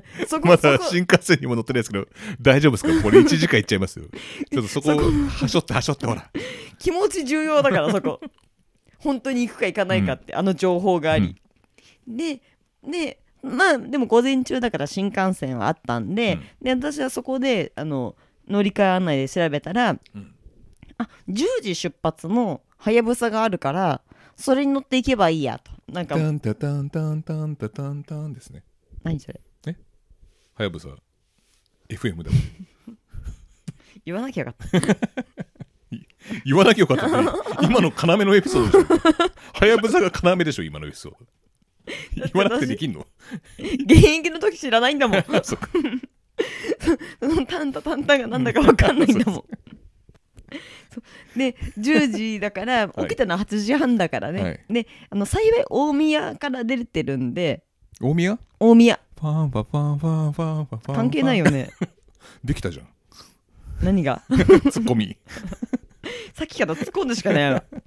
[0.28, 2.06] そこまだ新幹線にも乗ってないですけど、
[2.40, 3.02] 大丈夫ですか？
[3.02, 4.06] これ1時間いっちゃいますよ。
[4.50, 6.30] ちょっとそこ、はしょってはしょってほら。
[6.78, 8.20] 気持ち重要だからそこ。
[8.98, 11.36] 本当に行くか行かないかって、あの情報があり、
[12.06, 12.40] で
[12.88, 16.80] でまあでも午前中だから新幹線はあったんで,、うん。
[16.80, 18.14] で私はそこであの
[18.48, 20.34] 乗り換え案内で調べたら、うん。
[20.98, 24.02] あ10時出発のはやぶさがあるから
[24.36, 25.72] それに乗っていけばいいやと。
[25.92, 28.62] なんかタンタタンタンタンタタンタンですね。
[29.02, 29.40] 何それ？
[30.54, 30.88] はやぶさ
[31.88, 32.30] FM だ
[34.04, 34.96] 言わなきゃよかった。
[36.44, 37.28] 言わなきゃよかったね
[37.62, 39.02] 今の要のエピソードでしょ。
[39.52, 41.18] はやぶさが要でしょ今のエピソード。
[42.16, 43.06] 言わなくてできんの。
[43.58, 45.22] 現役の時知らないんだもん。
[45.42, 45.68] そっか。
[47.20, 49.34] そのタンタタンタンがなんだか分かんないんだもん。
[49.34, 49.46] そ
[51.34, 53.08] うで10時だから はい。
[53.08, 54.60] 起きたのは8時半だからね、はい。
[54.68, 57.64] であの幸い大宮から出てるんで。
[58.00, 58.38] 大宮？
[58.58, 60.94] 大宮ファンファファンファンファンファンファン。
[60.96, 61.70] 関係ないよね。
[62.42, 62.88] できたじゃん。
[63.80, 64.22] 何が？
[64.70, 65.16] ツッコミ。
[66.34, 67.82] さっきから突っ込んでしかないわ突っ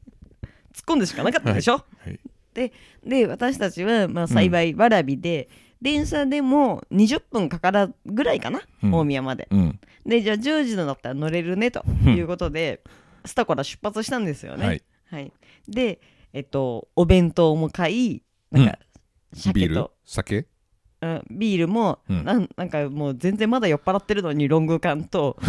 [0.86, 2.20] 込んでしかなかったでしょ、はい
[3.04, 5.50] で私たちはまあ幸いわらびで、
[5.82, 8.94] 電車でも20分かからぐらいかな、うん。
[8.94, 9.50] 大宮まで。
[9.52, 9.80] うん。
[10.06, 12.82] でじゃあ10時のだったら乗れるねということで
[13.26, 14.66] スタコラ出発したんですよね。
[14.66, 14.82] はい。
[15.12, 15.34] はい、
[15.68, 16.00] で
[16.32, 18.80] えっとお弁当も買いなんか、
[19.54, 19.76] ビール？
[19.76, 20.46] 鮭と、酒？
[21.02, 22.24] うん、ビールも、うん。
[22.24, 25.38] なんなんかもう全然まだ酔っ払ってるのにロング缶と。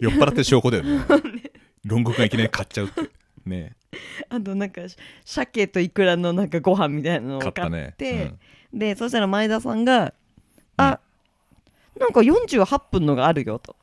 [0.00, 1.04] 酔っ払ってる証拠だよね。
[1.84, 3.10] ロング缶いきなり買っちゃうって。
[3.44, 3.76] ね。
[4.28, 4.82] あとなんか
[5.24, 7.94] 鮭とイクラのなんかご飯みたいなのを買買っったね。
[7.96, 8.34] て、
[8.72, 10.12] でそしたら前田さんが
[10.76, 11.00] 「あ
[11.98, 13.76] なんか48分のがあるよ」と。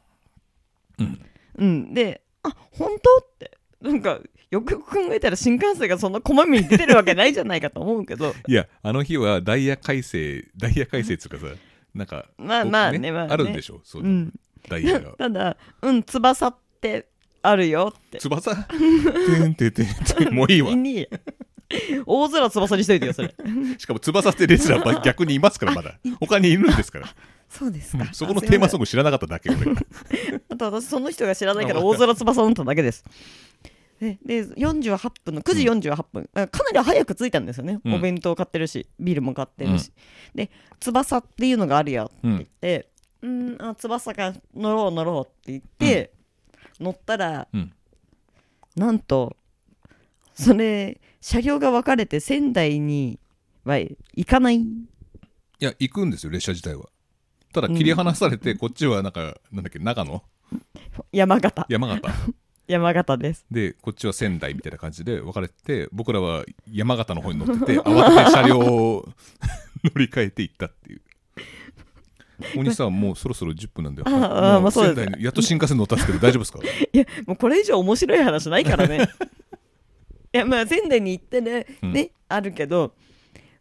[0.99, 1.25] うん。
[1.55, 4.19] うん、で「あ本当?」ってなんか
[4.49, 8.34] よくよく考えたら新幹線がそんなこまめに出てるわけないじゃないかと思うけど。
[8.47, 11.47] いやあの日はダイヤ改正ダイヤ改正っつうかさ
[11.93, 13.34] なんか まあまあねまあね。
[13.34, 13.81] あるんでしょ？
[13.84, 14.34] そううん。
[14.69, 15.11] ダイヤが。
[15.19, 17.07] ただ「うん翼って
[17.41, 18.19] あるよ」って。
[18.19, 18.55] 翼？
[18.55, 19.86] てんてんてん
[20.17, 20.71] てんもういいわ。
[22.05, 23.34] 大空翼にしといてよそれ。
[23.77, 25.99] しかも翼ってレスラーば逆にいますからまだ。
[26.19, 27.07] 他にいるんですから。
[27.49, 28.07] そうですか。
[28.13, 29.59] そこのテーマソンググ知らなかっただけ俺
[30.49, 33.03] あと私その人が知らないから大空翼を乗っただけです
[34.03, 37.93] でで48分の9時48分、あかなり早く着いたんですよね、うん。
[37.93, 39.91] お弁当買ってるしビールも買ってるし、
[40.35, 42.89] で翼っていうのがあるよって言って
[43.21, 43.57] うん。
[43.59, 46.11] あ翼が乗ろう乗ろうって言って、
[46.79, 47.71] 乗ったら、うん。
[48.75, 49.37] なんと
[50.33, 53.19] それ車両が分かれて仙台に
[53.63, 54.57] は行かない。
[54.57, 54.65] い
[55.59, 56.89] や行くんですよ列車自体は。
[57.53, 60.21] ただ切り離されて、こっちはなんかなんだっけ長野？
[61.11, 61.65] 山形。
[61.69, 62.09] 山形
[62.68, 63.45] 山形です。
[63.51, 69.09] でこっちは仙台みたいな感じで分かれてて僕らは山形の方に乗ってて 慌てて車両を
[69.84, 71.01] 乗り換えて行ったっていう。
[72.55, 76.59] 大西さんもうそろそろ10分なんでああもまあそうやっと新幹線乗ったんですけど大丈夫ですか？
[76.91, 79.07] いやもうこれ以上面白い話ないからね。
[80.34, 81.93] いやまあ仙台に行ってね,、うん。
[81.93, 82.95] ねあるけど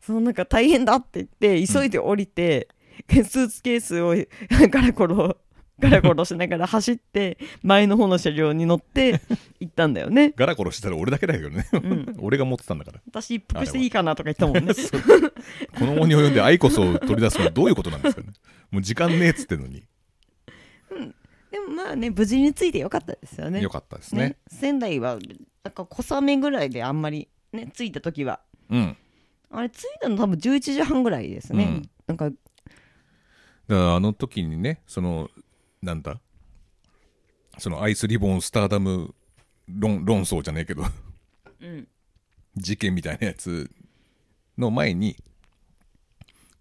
[0.00, 2.66] そのなんか大変だって言って急いで降りて、
[3.08, 4.16] スーツケースを
[4.68, 5.36] ガラコロ
[5.82, 9.20] ガラコロしながら走って前の方の車両に乗って
[9.58, 10.32] 行ったんだよね。
[10.36, 12.16] ガラコロしてたら俺だけだけどね、ん。
[12.18, 13.00] 俺が持ってたんだから。
[13.08, 14.72] 私一服していいかなとか言ったもんね。
[15.76, 18.28] この後に及んで愛こそを取り出すのはどういうことなんですかね。
[18.70, 19.82] もう時間ねえっつってんのに。
[21.50, 23.60] でもまあね無事に着いてよかったですよね。
[23.60, 24.36] よかったですね。
[24.46, 25.18] 仙台は
[25.64, 28.40] なんか小雨ぐらいであんまりね着いた時は。
[28.70, 28.96] うん。
[29.50, 31.90] あれ着いたの多分11時半ぐらいですね、うん。
[32.06, 32.30] なんか。
[32.30, 32.42] だか
[33.68, 35.30] らあの時にねその
[35.82, 36.20] なんだ？
[37.58, 39.14] そのアイスリボンスターダム
[39.68, 40.84] 論論争じゃねえけど。
[41.60, 41.88] うん。
[42.56, 43.70] 事件みたいなやつ
[44.56, 45.16] の前に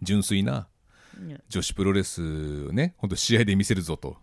[0.02, 0.68] 純粋な
[1.50, 4.18] 女子プロレスをね本当試合で見せるぞと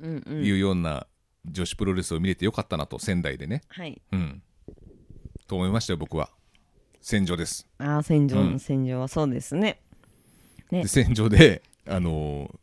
[0.00, 1.06] いうような
[1.44, 3.62] 女子プロレスを見れてよかったなと仙台でね。
[3.68, 4.00] はい。
[4.12, 4.42] うん。
[5.48, 6.30] と思いましたよ僕は。
[7.00, 7.66] 戦場です。
[7.78, 8.52] ああ戦場うん。
[8.52, 9.80] の戦場はそうですね、
[10.70, 10.82] ね。
[10.82, 12.58] で戦場であのー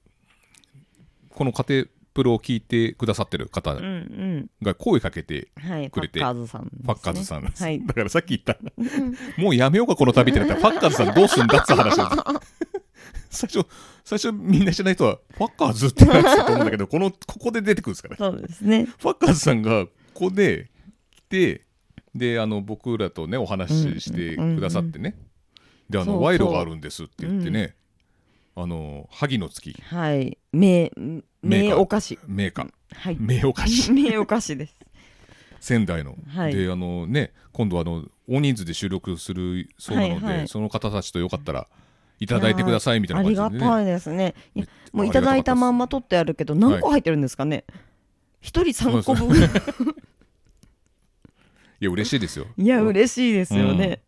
[1.43, 4.49] この家庭プロを聞いてくださってる方うんうん。
[4.61, 6.19] が声かけてはいくれて。
[6.19, 7.43] ファッカーズさんですね、ファッカーズさん。
[7.43, 7.85] はい。
[7.85, 8.57] だからさっき言った。
[9.41, 12.01] もうやめようかこの旅ってなったらファッカーズさんどうすんだっつう話で
[13.31, 13.67] す 最初
[14.05, 18.85] 最初みんな知らない人はファッカーズってなってたと思うんだけどこのここで出てくるんですからそうですね。
[18.85, 20.69] ファッカーズさんがここで
[21.11, 21.65] 来て
[22.13, 25.17] であの僕らとねお話ししてくださってね、
[25.89, 27.75] であの賄賂があるんですって言ってね、
[28.55, 29.75] あの萩の月。
[29.87, 30.37] はい。
[30.51, 30.91] 名
[31.43, 32.19] 名お菓子。
[32.27, 32.67] 名家。
[32.93, 33.17] はい。
[33.19, 33.91] 名お菓子。
[33.93, 34.75] 名お菓子です。
[35.59, 36.55] 仙台の、はい。
[36.55, 40.47] であのね今度あの大人数で収録するそうなので、はいはい。
[40.47, 41.67] その方たちとよかったら
[42.19, 43.69] いただいてくださいみたいなあり感じでね。
[43.69, 44.33] がたいですね。
[44.91, 47.65] もうあいただいたまんまあ取ってあるけど何個入ってるんですかね。
[48.41, 49.37] 一、人3個分。
[49.37, 49.39] い。
[51.83, 52.47] や嬉しいですよ。
[52.57, 54.01] いや嬉しいですよね、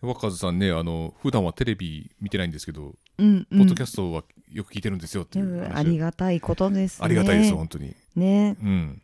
[0.00, 3.58] 若狭さんねあの普段はテレビ見てないんですけど、うんうん。
[3.58, 7.04] ポッドキャストはよく聞いてるんですよっていううんありがたいことですね。
[7.04, 7.94] ありがたいです本当に。
[8.14, 8.56] ね。
[8.62, 9.02] うん。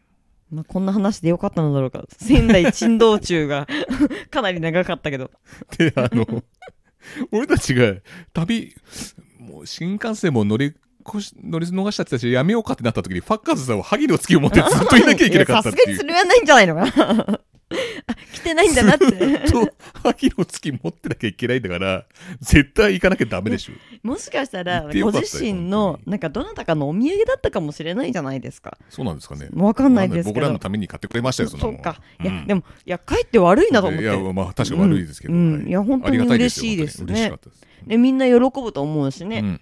[0.51, 2.05] まあ、こんな話でよかったのだろうか。
[2.19, 3.67] 仙台珍道中が
[4.31, 5.31] かなり長かったけど。
[5.79, 6.27] であの
[7.33, 7.95] 俺たちが
[8.33, 8.75] 旅
[9.39, 10.75] もう新幹線も乗り
[11.09, 15.97] 越し乗り逃したってたしやめようかってなった時にファッカーズさんは萩の月を持ってずっといなきゃいけなかったやさすっていう。
[15.99, 17.41] がにそれはないんじゃないのかな
[18.07, 19.07] あ来てないんだなって。
[19.51, 19.69] と
[20.03, 22.05] 萩の月持ってなきゃいけないんだから
[22.41, 23.73] 絶対行かなきゃダメでしょ。
[24.07, 28.79] もしかしたらご自身のなんかどなたかのお土産だったかもしれないじゃないですか。
[28.89, 29.49] そうなんですかね。
[29.53, 30.35] わかんないですけど。
[30.35, 32.01] 僕らのために買ってくれましたよそんなもそうんか。
[32.23, 32.47] いや、うん。
[32.47, 34.05] でもいやかえって悪いなと思って。
[34.05, 35.55] いやまあ確かに悪いですけど、うん。
[35.55, 35.69] はい。
[35.69, 37.33] いや本当に嬉しいですね。
[37.87, 39.61] でみんな喜ぶと思うしね、うん。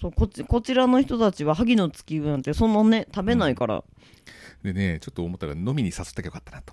[0.00, 3.84] そうこっちこちらの人たちは萩の月なんてそんなね食べないから、
[4.62, 6.72] でねちょっと思ったら飲みに誘ってよかったなと、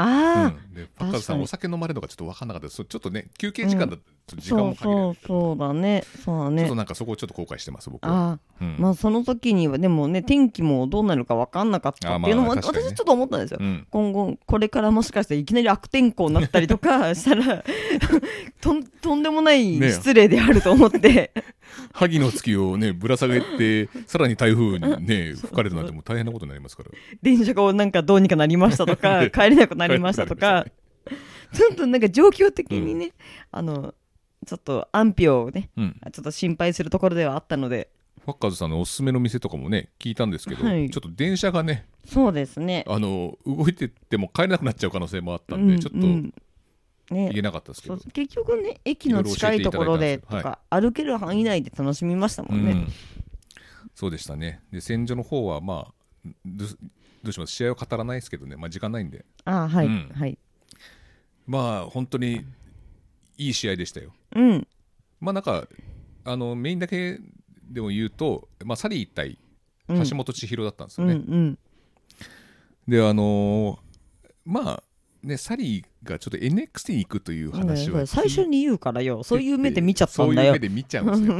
[0.00, 2.84] ああ、うん、でパッカーズさんお酒飲まれるのがちょっと分かんなかったです。
[2.84, 5.14] ちょっとね休憩時間だと時間も限られる。
[5.14, 6.04] そうそうだね。
[6.24, 6.62] そうだね。
[6.62, 8.76] ちょっとなんかそこをちょっと後悔してます僕は、ああうん。
[8.78, 12.62] まあその時にはでもね天気もどうなるか分かんなかったっていうのもあまあね。
[12.64, 13.86] 私ちょっと思ったんですよ、うん。
[13.90, 17.64] 今後これからもしかしていきなり悪天候になったりとかしたら
[18.60, 21.32] とんとんでもないね失礼であると思って、
[21.92, 26.90] 萩の月をねぶら下げてさらに台風にね 吹かれるなんてもう大変なことになりますから。
[27.22, 30.66] 電車がなんかどうにかなりましたとか帰れなくなりましたとか。
[31.52, 33.12] ちょっとなんか状況的にね、
[33.50, 33.94] あの
[34.46, 37.90] ちょっと安否をねうん、ちょっと心配するところではあったので。
[38.24, 40.90] ファッカーズさんのおすすめの店とかもね聞いたんですけど、はい。
[40.90, 42.84] ちょっと電車がねそうですね。
[42.86, 46.34] あの動いてっても帰れなくなっちゃう可能性もあったんで、ちょっとうん
[47.10, 47.28] ね。
[47.28, 52.88] 行けなかったですけど、結局ね駅の近いところでといろい歩ける範囲内で楽しみましたもんね、うん。
[53.94, 54.60] そうでしたね。
[54.70, 55.94] で戦場の方はまあ
[57.22, 57.54] どどうします？
[57.54, 59.24] 試合を語らないですけどね、まあ、時間ないんで。
[59.44, 60.10] ああはい、うん。
[60.14, 60.38] はい。
[61.46, 62.44] まあ本当に
[63.36, 64.12] いい試合でしたよ。
[64.36, 64.66] うん。
[65.20, 65.66] まあなんか
[66.24, 67.18] あのメインだけ
[67.70, 69.38] でも言うと、まあ、サリー対
[69.88, 70.08] うん。
[70.08, 71.58] 橋本千尋だったんですうんうよね、ん。
[72.88, 73.78] であのー
[74.46, 74.82] まあ
[75.22, 79.22] ねサリーがちょっと NXT に行くという話はね最初に言うからよ。
[79.22, 80.42] そういう目で見ちゃったんだよ。
[80.42, 81.38] そういう目で見ちゃうんですよ。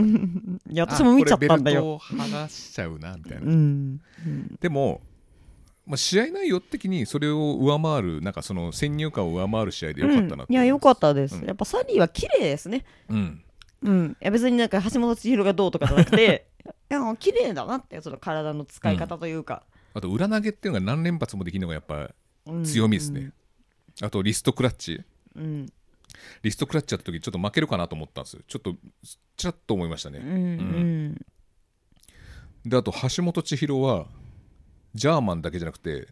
[0.71, 4.01] いや私も見ちゃったんだあこれベルト剥がしちゃうなみたいな、うん。
[4.61, 5.01] でも、
[5.87, 10.53] まあ、試合内容的にそれを上回るなんかその先入観を上回る試合でよかったなうん。
[10.53, 11.47] いやよかったです、うん。
[11.47, 12.85] やっぱサリーは綺麗ですね。
[13.09, 13.43] うん。
[13.83, 14.17] うん。
[14.21, 16.47] いや別になんか橋本千尋がどうとかじゃなくて
[16.91, 19.65] いや綺麗だなってその体の使い方というか、
[19.95, 22.11] あと裏投げっていうのが何連発もできるのがやっぱ
[22.47, 22.65] うん。
[22.65, 23.33] 強みですね、
[24.03, 25.03] あとリストクラッチ。
[25.35, 25.67] うん。
[26.43, 28.35] リストクラッチやった時ちょっと負けるかなと思ったんです。
[28.35, 28.77] よちょっと
[29.37, 30.29] ちらっと思いましたね、うん。
[30.29, 30.35] う
[31.09, 31.27] ん。
[32.65, 34.07] であと橋本千尋は
[34.95, 36.09] ジャーマンだけじゃなくて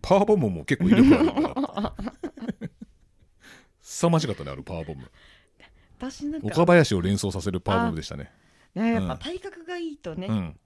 [0.00, 1.92] パワーボムも結構威力あるから。
[3.80, 5.10] 凄まじかったねあのパワーボム。
[5.98, 8.30] 私なんか岡林を連想させるパワーボムでしたね。
[8.74, 9.08] いややっうん。
[9.08, 10.56] ぱ体格がいいとね、うん。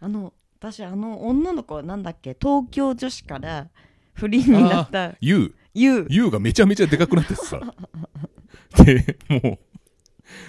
[0.00, 3.68] あの私あの女の子なんだっけ東京女子から
[4.14, 5.54] フリーになったユウ。
[5.74, 6.06] ユウ。
[6.08, 7.60] ユウがめちゃめちゃでかくなってさ。
[8.84, 9.58] でもう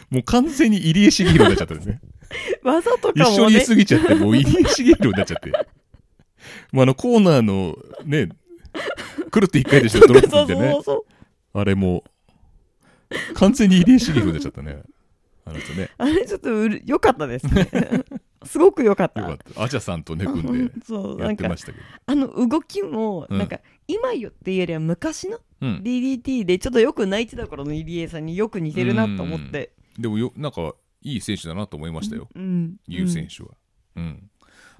[0.10, 2.00] もう完全に入江茂弘になっちゃったんですね。
[2.64, 3.43] 技と一かもね。
[3.43, 5.52] 緒にいすぎちゃってもう入江茂弘になっちゃって
[6.72, 8.30] もうあのコーナーのね
[9.32, 11.05] 来るって一回でしょドロップそうでねそうそ
[11.53, 11.59] う。
[11.59, 12.03] あれも
[13.09, 14.82] う完全に入江茂弘になっちゃったね。
[15.45, 15.89] あの人ね。
[15.97, 17.70] あれちょっとうる良かったですね。
[18.45, 19.22] すごく良かった。
[19.22, 19.63] よかった。
[19.63, 21.78] アジャさんとね組んでやってましたけど。
[22.05, 23.38] あの動きもうん。
[23.38, 25.82] なんか今よっていうよりは昔のうん。
[25.84, 29.72] DDT でちょっとよく泣いてた頃の入江さんによく似てるなと思って。
[29.97, 32.28] でもよなんかいい選手だなと思いましたよ。
[32.36, 32.76] うん。
[32.88, 33.49] ユウ選手は。
[33.95, 34.30] うん。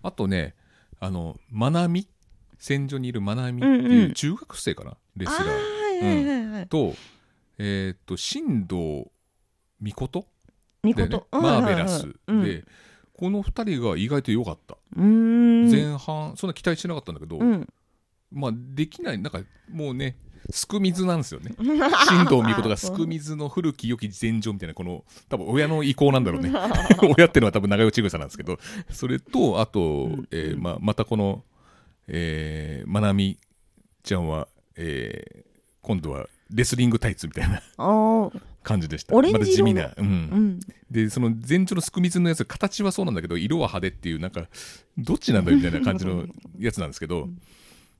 [0.04, 0.56] あとね
[1.00, 2.08] あのまなみ
[2.58, 4.98] 戦場にいるまなみってうんいううん中学生かな？
[5.16, 6.96] レスあラーと
[7.60, 9.06] えーっと新藤
[9.80, 10.26] 美琴？
[10.84, 11.22] みでね。
[11.32, 12.08] マーベラス。
[12.28, 12.44] うん。
[12.44, 12.64] で
[13.14, 14.78] この2人が意外と良かった。
[14.96, 17.68] 前半そんな期待してなかったんだけどうん。
[18.32, 19.20] まあできない。
[19.20, 19.40] なんか
[19.72, 20.18] もうね
[20.50, 21.52] すく水なんですよね。
[21.60, 26.52] 新藤美琴がすく水の古き良き前場みたいなこの多分親の意向なんだろうね。
[27.18, 28.60] 親っていうのは多分長与千草なんですけど
[28.92, 31.44] それとあと、えーまあ、またこの、
[32.08, 33.38] えー、まなみ
[34.04, 35.48] ちゃんは、えー
[35.88, 37.62] 今度はレスリングタイツみたいな
[38.62, 39.16] 感じでした。
[39.16, 39.74] オレンジ色の。
[39.74, 40.06] まだ地味な、うん。
[40.06, 40.60] うん。
[40.92, 44.48] でその前場のすく水のやつ形はそうなんだけど色は派手っていうなんか
[44.98, 46.26] どっちなんだみたいな感じの
[46.60, 47.30] やつなんですけど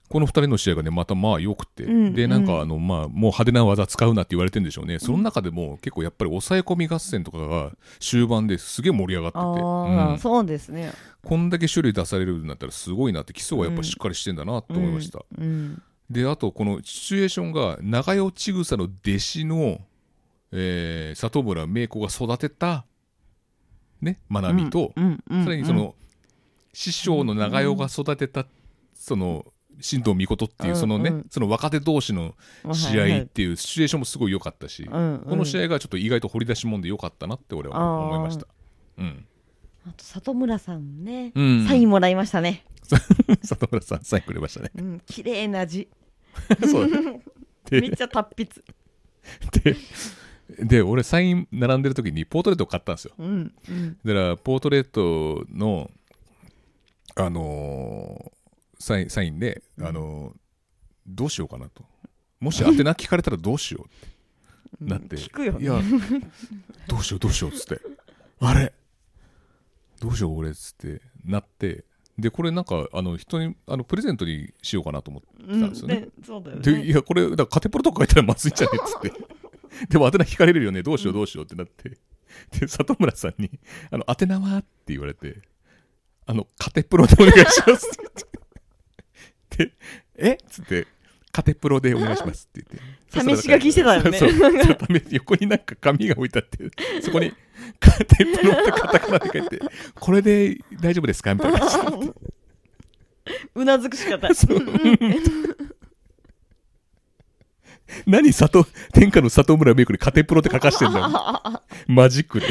[0.10, 5.00] この2人の試合がねまたまあ良くて、うんでなんかあのまあもう派手な技使うなって言われてるんでしょうね。
[5.00, 10.14] その中でも結構やっぱり抑え込み合戦とかが終盤ですげえ盛り上がってて、あうん。
[10.14, 10.94] あそうですね。
[11.24, 19.82] こんだけ種類出されるようになったらすごいなって基礎はやっぱしっかりしてんだなと思いました、うんであとこのシチュエーションが長与千草の弟子の
[20.54, 22.86] えー里村芽衣子が育てた
[24.02, 25.96] ねまなみと、うんうんさらにその、
[26.74, 28.46] 師匠の長代が育てた
[28.94, 29.46] その
[29.82, 31.26] 神道命っていうそのね、うんうん。
[31.30, 32.36] その若手同士の
[32.74, 35.20] 試合っていうシチュエーションもすごい良かったし、うんうん。
[35.30, 38.48] この試合がちょっと意外と掘り出し物で良かったなって俺は思いました。
[38.98, 39.26] うん、
[39.88, 41.68] あと里村さんね、うん。
[41.68, 42.66] サインもらいましたね。
[43.44, 44.72] 里村さんサインくれましたね。
[44.76, 45.88] うん綺麗な字。
[46.70, 46.90] そう
[47.70, 48.64] でめっちゃ達筆。
[49.62, 49.76] で
[50.60, 53.14] で俺サイン並んでる時にポートレートを買ったんですよ。
[53.20, 53.98] うんうん。
[54.04, 55.92] だからポートレートの
[57.16, 58.37] あのー
[58.80, 60.34] サインサインで、あのー
[61.10, 61.86] どうしようかなと。
[62.42, 64.18] もし宛名聞かれたらどうしようって。
[64.82, 65.64] なって、聞くよね。
[65.64, 65.80] いや
[66.88, 67.80] どうしようどうしようっつって。
[68.42, 68.74] あれ？
[70.02, 71.02] どうしよう俺っつって。
[71.26, 71.86] なって。
[72.18, 79.14] でこれなんかあの人にあのプレゼントにしようかなと思ってたんですよね、ねそうだよでねいやこれだカテプロとか書いたらまずいんじゃねっつって。
[79.90, 80.82] でも宛名聞かれるよね。
[80.82, 81.98] どうしようどうしようってなって。
[82.60, 83.60] で里村さんに
[83.90, 85.42] 「あの宛名は?」って言われて
[86.26, 88.40] 「あのカテプロでお願いします」って言って
[89.58, 89.72] で
[90.18, 90.34] 「え？
[90.34, 90.88] っ?」つって
[91.32, 92.98] 「カテプロでお願いします」って言って。
[93.38, 94.18] 試し書きしてたよね。
[94.18, 94.32] そう。
[94.32, 94.52] そう。
[95.12, 96.70] 横になんか紙が置いてあって。
[97.02, 97.32] そこに
[97.80, 99.60] 「カテプロ」ってカタカナで書いて
[99.96, 101.60] 「これで大丈夫ですか?」みたいな
[103.56, 104.36] うなずくしかない。
[104.36, 104.60] そう。
[108.06, 111.10] 何佐藤天下の佐藤村メイクにカテプロって書かしてんだよ。
[111.88, 112.48] マジックで。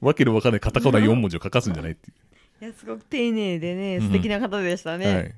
[0.00, 2.12] わけのわかんないカタカナ4文字を書かすんじゃないってい
[2.62, 5.34] いやすごく丁寧でねうん素敵な方でしたう、ね、はい、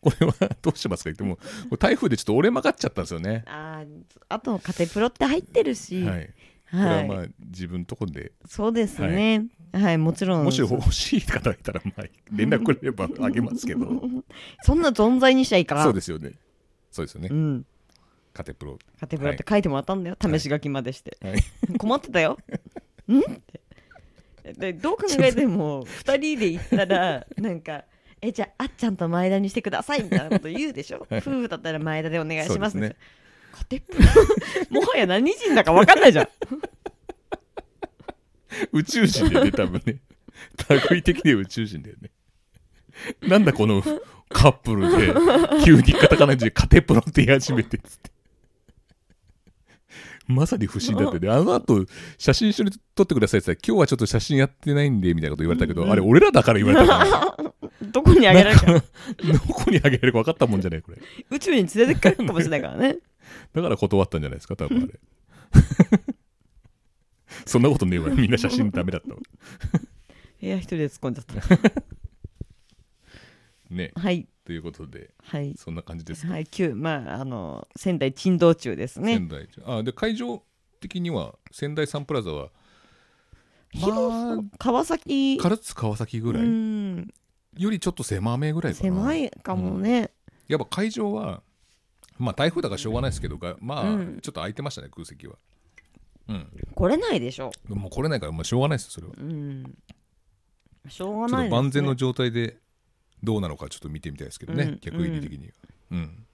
[0.00, 1.38] これはどうしますか言っても
[1.78, 6.24] 台風でちょっと折れ曲がっちゃったんですよね、あーあとカテプロって入ってるし、ははい。
[6.24, 8.32] い、これはまあ自分のところで。
[8.46, 9.46] そうですね。
[9.72, 10.44] はい、もちろん。
[10.44, 12.02] もし欲しい方がいたらまあ
[12.32, 13.86] 連絡くれればあげますけど。
[14.62, 16.32] そんな存在にしちゃいかそうですよね。
[16.90, 17.28] そうですよね。
[17.30, 17.66] うん。
[18.32, 18.78] カテプロ。
[18.98, 21.38] カテプロって書いてもらったんだよ、試し書きまでして、はい。
[21.78, 22.38] 困ってたよ。
[23.08, 23.60] んって
[24.52, 27.84] でどう考えても2人で行ったら なんか
[28.20, 31.06] えじゃああっちゃんと前田にしてくださいみたいなこと言うでしょ？
[31.10, 32.96] 夫婦だったら前田でお願いしますそうですね
[33.52, 34.00] カテプロ
[34.82, 36.28] もはや何人だか分かんないじゃん
[38.72, 39.98] 宇宙人だよね、多分ね。
[40.90, 42.10] 類的には宇宙人だよね。
[43.22, 43.82] なんだこの
[44.28, 45.12] カップルで、
[45.64, 48.10] 急にカタカナでカテプロって言い始めてっつって。
[50.26, 51.28] まさに不審だってね。
[51.32, 51.84] あの後、
[52.18, 57.52] 写真一緒に撮ってくださいって言ったら、今日はちょっと写真やってないんで、みたいなこと言われたけど、あれ俺らだから言われたから、
[57.92, 58.82] どこにあげられるかど
[59.40, 60.98] こにあげられるか分かったもんじゃない、これ。
[61.30, 62.98] 宇宙に連れてくかもしれないからね
[63.52, 65.00] だから断ったんじゃないですか、多分あれ。
[67.44, 68.08] そんなことねえわ。
[68.10, 69.20] みんな写真ダメだったわ。
[70.40, 71.34] いや一人で突っ込んじゃった
[73.70, 73.92] ね。
[73.94, 75.54] はいということで、はい。
[75.56, 76.32] そんな感じですか？
[76.34, 79.14] はい旧まああの仙台珍道中ですね。
[79.14, 80.42] 仙台あで会場
[80.80, 82.50] 的には仙台サンプラザは
[83.70, 85.38] 広まさ川崎。
[85.40, 87.14] あ唐津川崎ぐらい、うん。
[87.56, 88.82] よりちょっと狭めぐらいかな。
[88.82, 90.10] 狭いかもね、
[90.46, 91.42] やっぱ会場は
[92.18, 94.18] まあ台風だからしょうがないですけどがまあ、うん。
[94.20, 95.36] ちょっと空いてましたね空席は。
[96.28, 96.46] うん。
[96.74, 97.50] 来れないでしょ。
[97.68, 99.14] もう来れないから、まあ、しょうがないですよそれは。
[99.18, 99.78] うん。
[100.88, 102.58] しょうがないです、ね、万全の状態で
[103.24, 105.52] どうなのかちょっと見てみたいですけどね、うん客入り的には。
[105.92, 106.26] うん、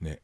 [0.00, 0.20] ね。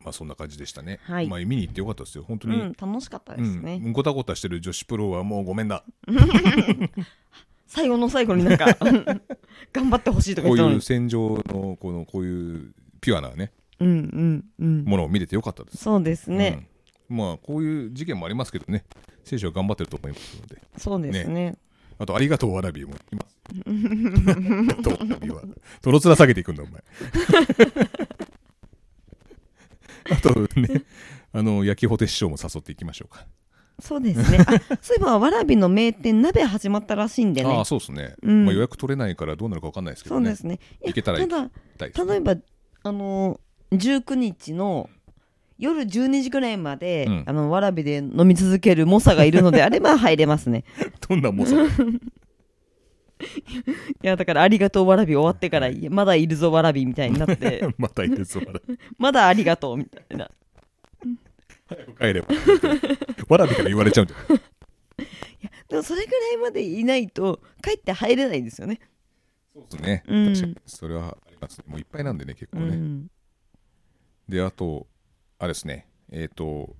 [0.00, 1.28] まあそんな感じでしたね、はい。
[1.28, 2.24] まあ見に行ってよかったですよ。
[2.24, 5.82] 本当に、うん楽しかったですね、うん、ごたごたしてる女子プロはもうごめんだ
[7.66, 8.66] 最後の最後になんか
[9.72, 14.84] 頑張ってほしいとかこういう戦場のこのこういうピュアなねうんうんうん。
[14.84, 16.68] ものを見れてよかったです、そうですね、
[17.08, 17.16] うん。
[17.16, 18.84] まあこういう事件もありますけどね。
[19.24, 20.62] 選手は頑張ってると思いますので。
[20.76, 21.56] そうですね
[21.98, 22.94] あとありがとうわらびも。
[23.12, 25.42] いますとうわらびは。
[25.82, 26.82] どの面下げていくんだお前。
[30.10, 30.82] あとね
[31.32, 33.26] あの焼きほて師匠も誘っていきましょうか、
[33.80, 34.38] そうですね。
[34.46, 37.56] あそういえばわらびの名店鍋始まったらしいんであね。
[37.60, 38.44] あそうですね、うん。
[38.44, 40.26] まあ、予約取れないからどうなるか分かんないですけどね。
[40.26, 40.60] そうですね。
[40.84, 42.36] いけたら行きただ例えば
[42.82, 43.38] あのー
[43.74, 44.88] 19日の
[45.58, 47.24] 夜12時ぐらいまで、うん。
[47.26, 50.64] あのわらびで飲み続ける猛者がいるのであれば 入れますね。
[51.08, 51.56] どんな猛者？
[51.56, 51.64] だ
[53.24, 53.26] い
[54.02, 55.82] やだからありがとうわらび終わってからい。
[55.82, 57.66] やまだいるぞわらびみたいになって。
[57.78, 58.78] またいいですわらび。
[58.98, 60.30] まだありがとうみたいな。
[61.66, 62.28] 早く帰れば。
[63.28, 64.40] わらびから言われちゃうんじゃない？
[65.68, 68.80] でもそれぐらいまでいないと帰って入れないんですよね。
[69.54, 70.34] そうですね、うん。
[70.34, 71.64] 確かにそれはありますね。
[71.68, 73.06] もういっぱいなんでね結構ね、うん。
[74.28, 74.86] であと
[75.38, 76.76] あれですねえっ、と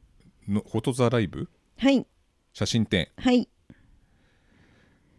[0.49, 1.49] のフォトザライブ？
[1.79, 2.07] はい。
[2.53, 3.09] 写真展。
[3.17, 3.49] はい。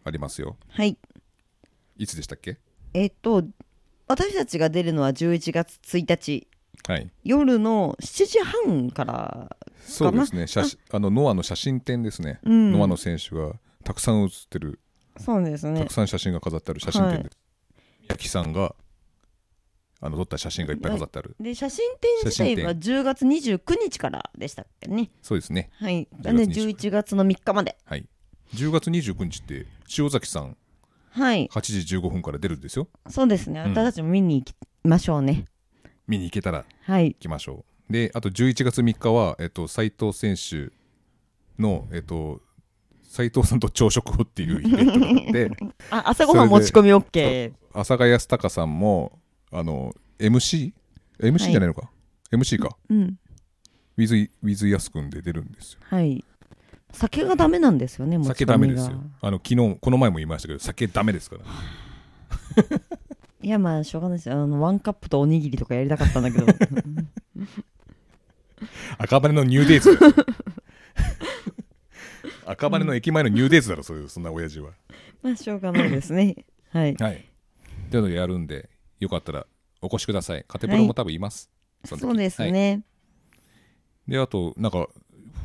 [0.03, 0.57] ありますよ。
[0.69, 0.97] はい。
[1.97, 2.59] いつでしたっけ？
[2.93, 3.43] えっと
[4.07, 6.47] 私たちが出るのは11月1日
[6.87, 7.11] はい。
[7.23, 10.47] 夜の7時半からそうですね。
[10.47, 12.71] 写真あのノアの写真展ですね、うん。
[12.71, 14.79] ノアの選手がたくさん写ってる。
[15.17, 15.79] そうですね。
[15.81, 17.37] たくさん写真が飾ってある写真展です、
[18.01, 18.75] 宮城さんが
[20.05, 21.35] あの撮った写真がいっぱい飾ってある。
[21.39, 25.09] で写真展自体は10月29日からでしたっけね。
[25.21, 25.71] そうですね。
[25.79, 26.07] はい。
[26.21, 27.75] 10で月29 11月の3日まで。
[27.85, 28.07] はい。
[28.53, 29.65] 10月29日って
[29.97, 30.55] 塩崎さん
[31.09, 31.47] はい。
[31.47, 32.87] 8時15分から出るんですよ。
[33.09, 33.61] そうですね。
[33.61, 33.71] うん。
[33.71, 34.53] 私たちも見に行き
[34.83, 35.45] ましょうね。
[36.07, 37.13] 見に行けたらはい。
[37.13, 37.91] 行きましょう。
[37.91, 40.71] であと11月3日は、えっと、斉藤選手
[41.59, 42.41] のえっと
[43.03, 45.51] 斉藤さんと朝食をっていうイベントがあって。
[45.89, 49.19] あ朝ごはん持ち込み OK 阿佐ヶ谷康隆さんも
[49.57, 50.73] あの MC?MC
[51.19, 51.89] MC じゃないのか、
[52.31, 52.75] MC か。
[52.89, 53.17] うん。
[53.97, 55.79] ウィズウィズヤスくんで出るんですよ。
[55.83, 56.23] はい。
[56.91, 59.01] 酒がダメなんですよね酒ダメですよ。
[59.21, 61.43] あの昨日この前も言いましたけど酒ダメですから
[63.43, 64.41] いやまあしょうがないですよ。
[64.41, 66.45] あのワンカップとおにぎりとかやりたかったんだけど。
[68.97, 69.99] 赤羽のニューデイズ。
[72.45, 74.71] 赤羽の駅前のニューデイズだろそういうそんな親父は。
[75.21, 76.45] まあしょうがないですね。
[76.69, 76.95] はい。
[76.95, 77.15] はい。
[77.15, 78.69] っていうのでやるんで
[78.99, 79.45] よかったら
[79.81, 81.49] お越しくださいカテプロも多分います、
[81.83, 82.83] の時そうですはいね
[84.07, 84.87] であとなんか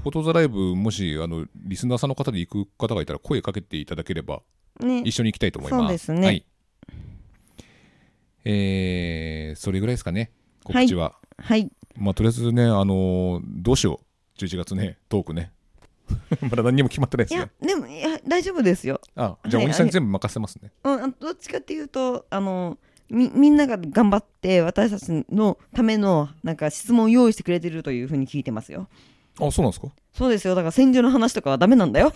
[0.02, 4.40] フォトザライブもしあのリスナーさんの方で行く方がいたら声かけていただければ
[4.80, 5.82] ね一緒に行きたいと思います。
[5.82, 6.46] そうですねはい。
[8.44, 10.32] えー、それぐらいですかね、
[10.64, 11.16] 告知は。
[11.38, 14.00] はいまあ、とりあえずね、あのーどうしよ
[14.38, 15.52] う、11月ね、トークね。
[16.40, 17.66] まだ何にも決まってないですいねや。
[17.66, 20.72] でもいや大丈夫ですよあ、じゃあ、はいおじさんに全部任せますね。
[20.82, 22.78] うん、あどっちかっていうとあの
[23.10, 28.88] みみんなが頑張って私たちのためのなんか質問を用意してくれてるというふうに聞いてますよ
[29.40, 29.88] あ、そうなんですか？
[30.12, 32.12] そうですよだから戦場の話とかはダメなんだよ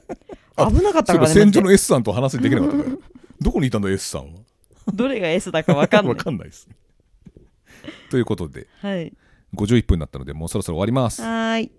[0.56, 2.96] あ危なかったからねマ戦場の S さんと話できなかったから。
[3.40, 4.40] どこにいたんだ、S さんは？
[4.94, 6.68] どれが S だかわかんなわいかんないです。
[8.10, 9.12] ということで、はい
[9.54, 11.22] 51分になったので、もうそろそろ終わります。
[11.22, 11.70] はーい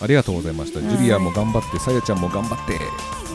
[0.00, 0.80] ありがとうございました。
[0.80, 3.31] ジュリアも頑張って、さやちゃんも頑張って。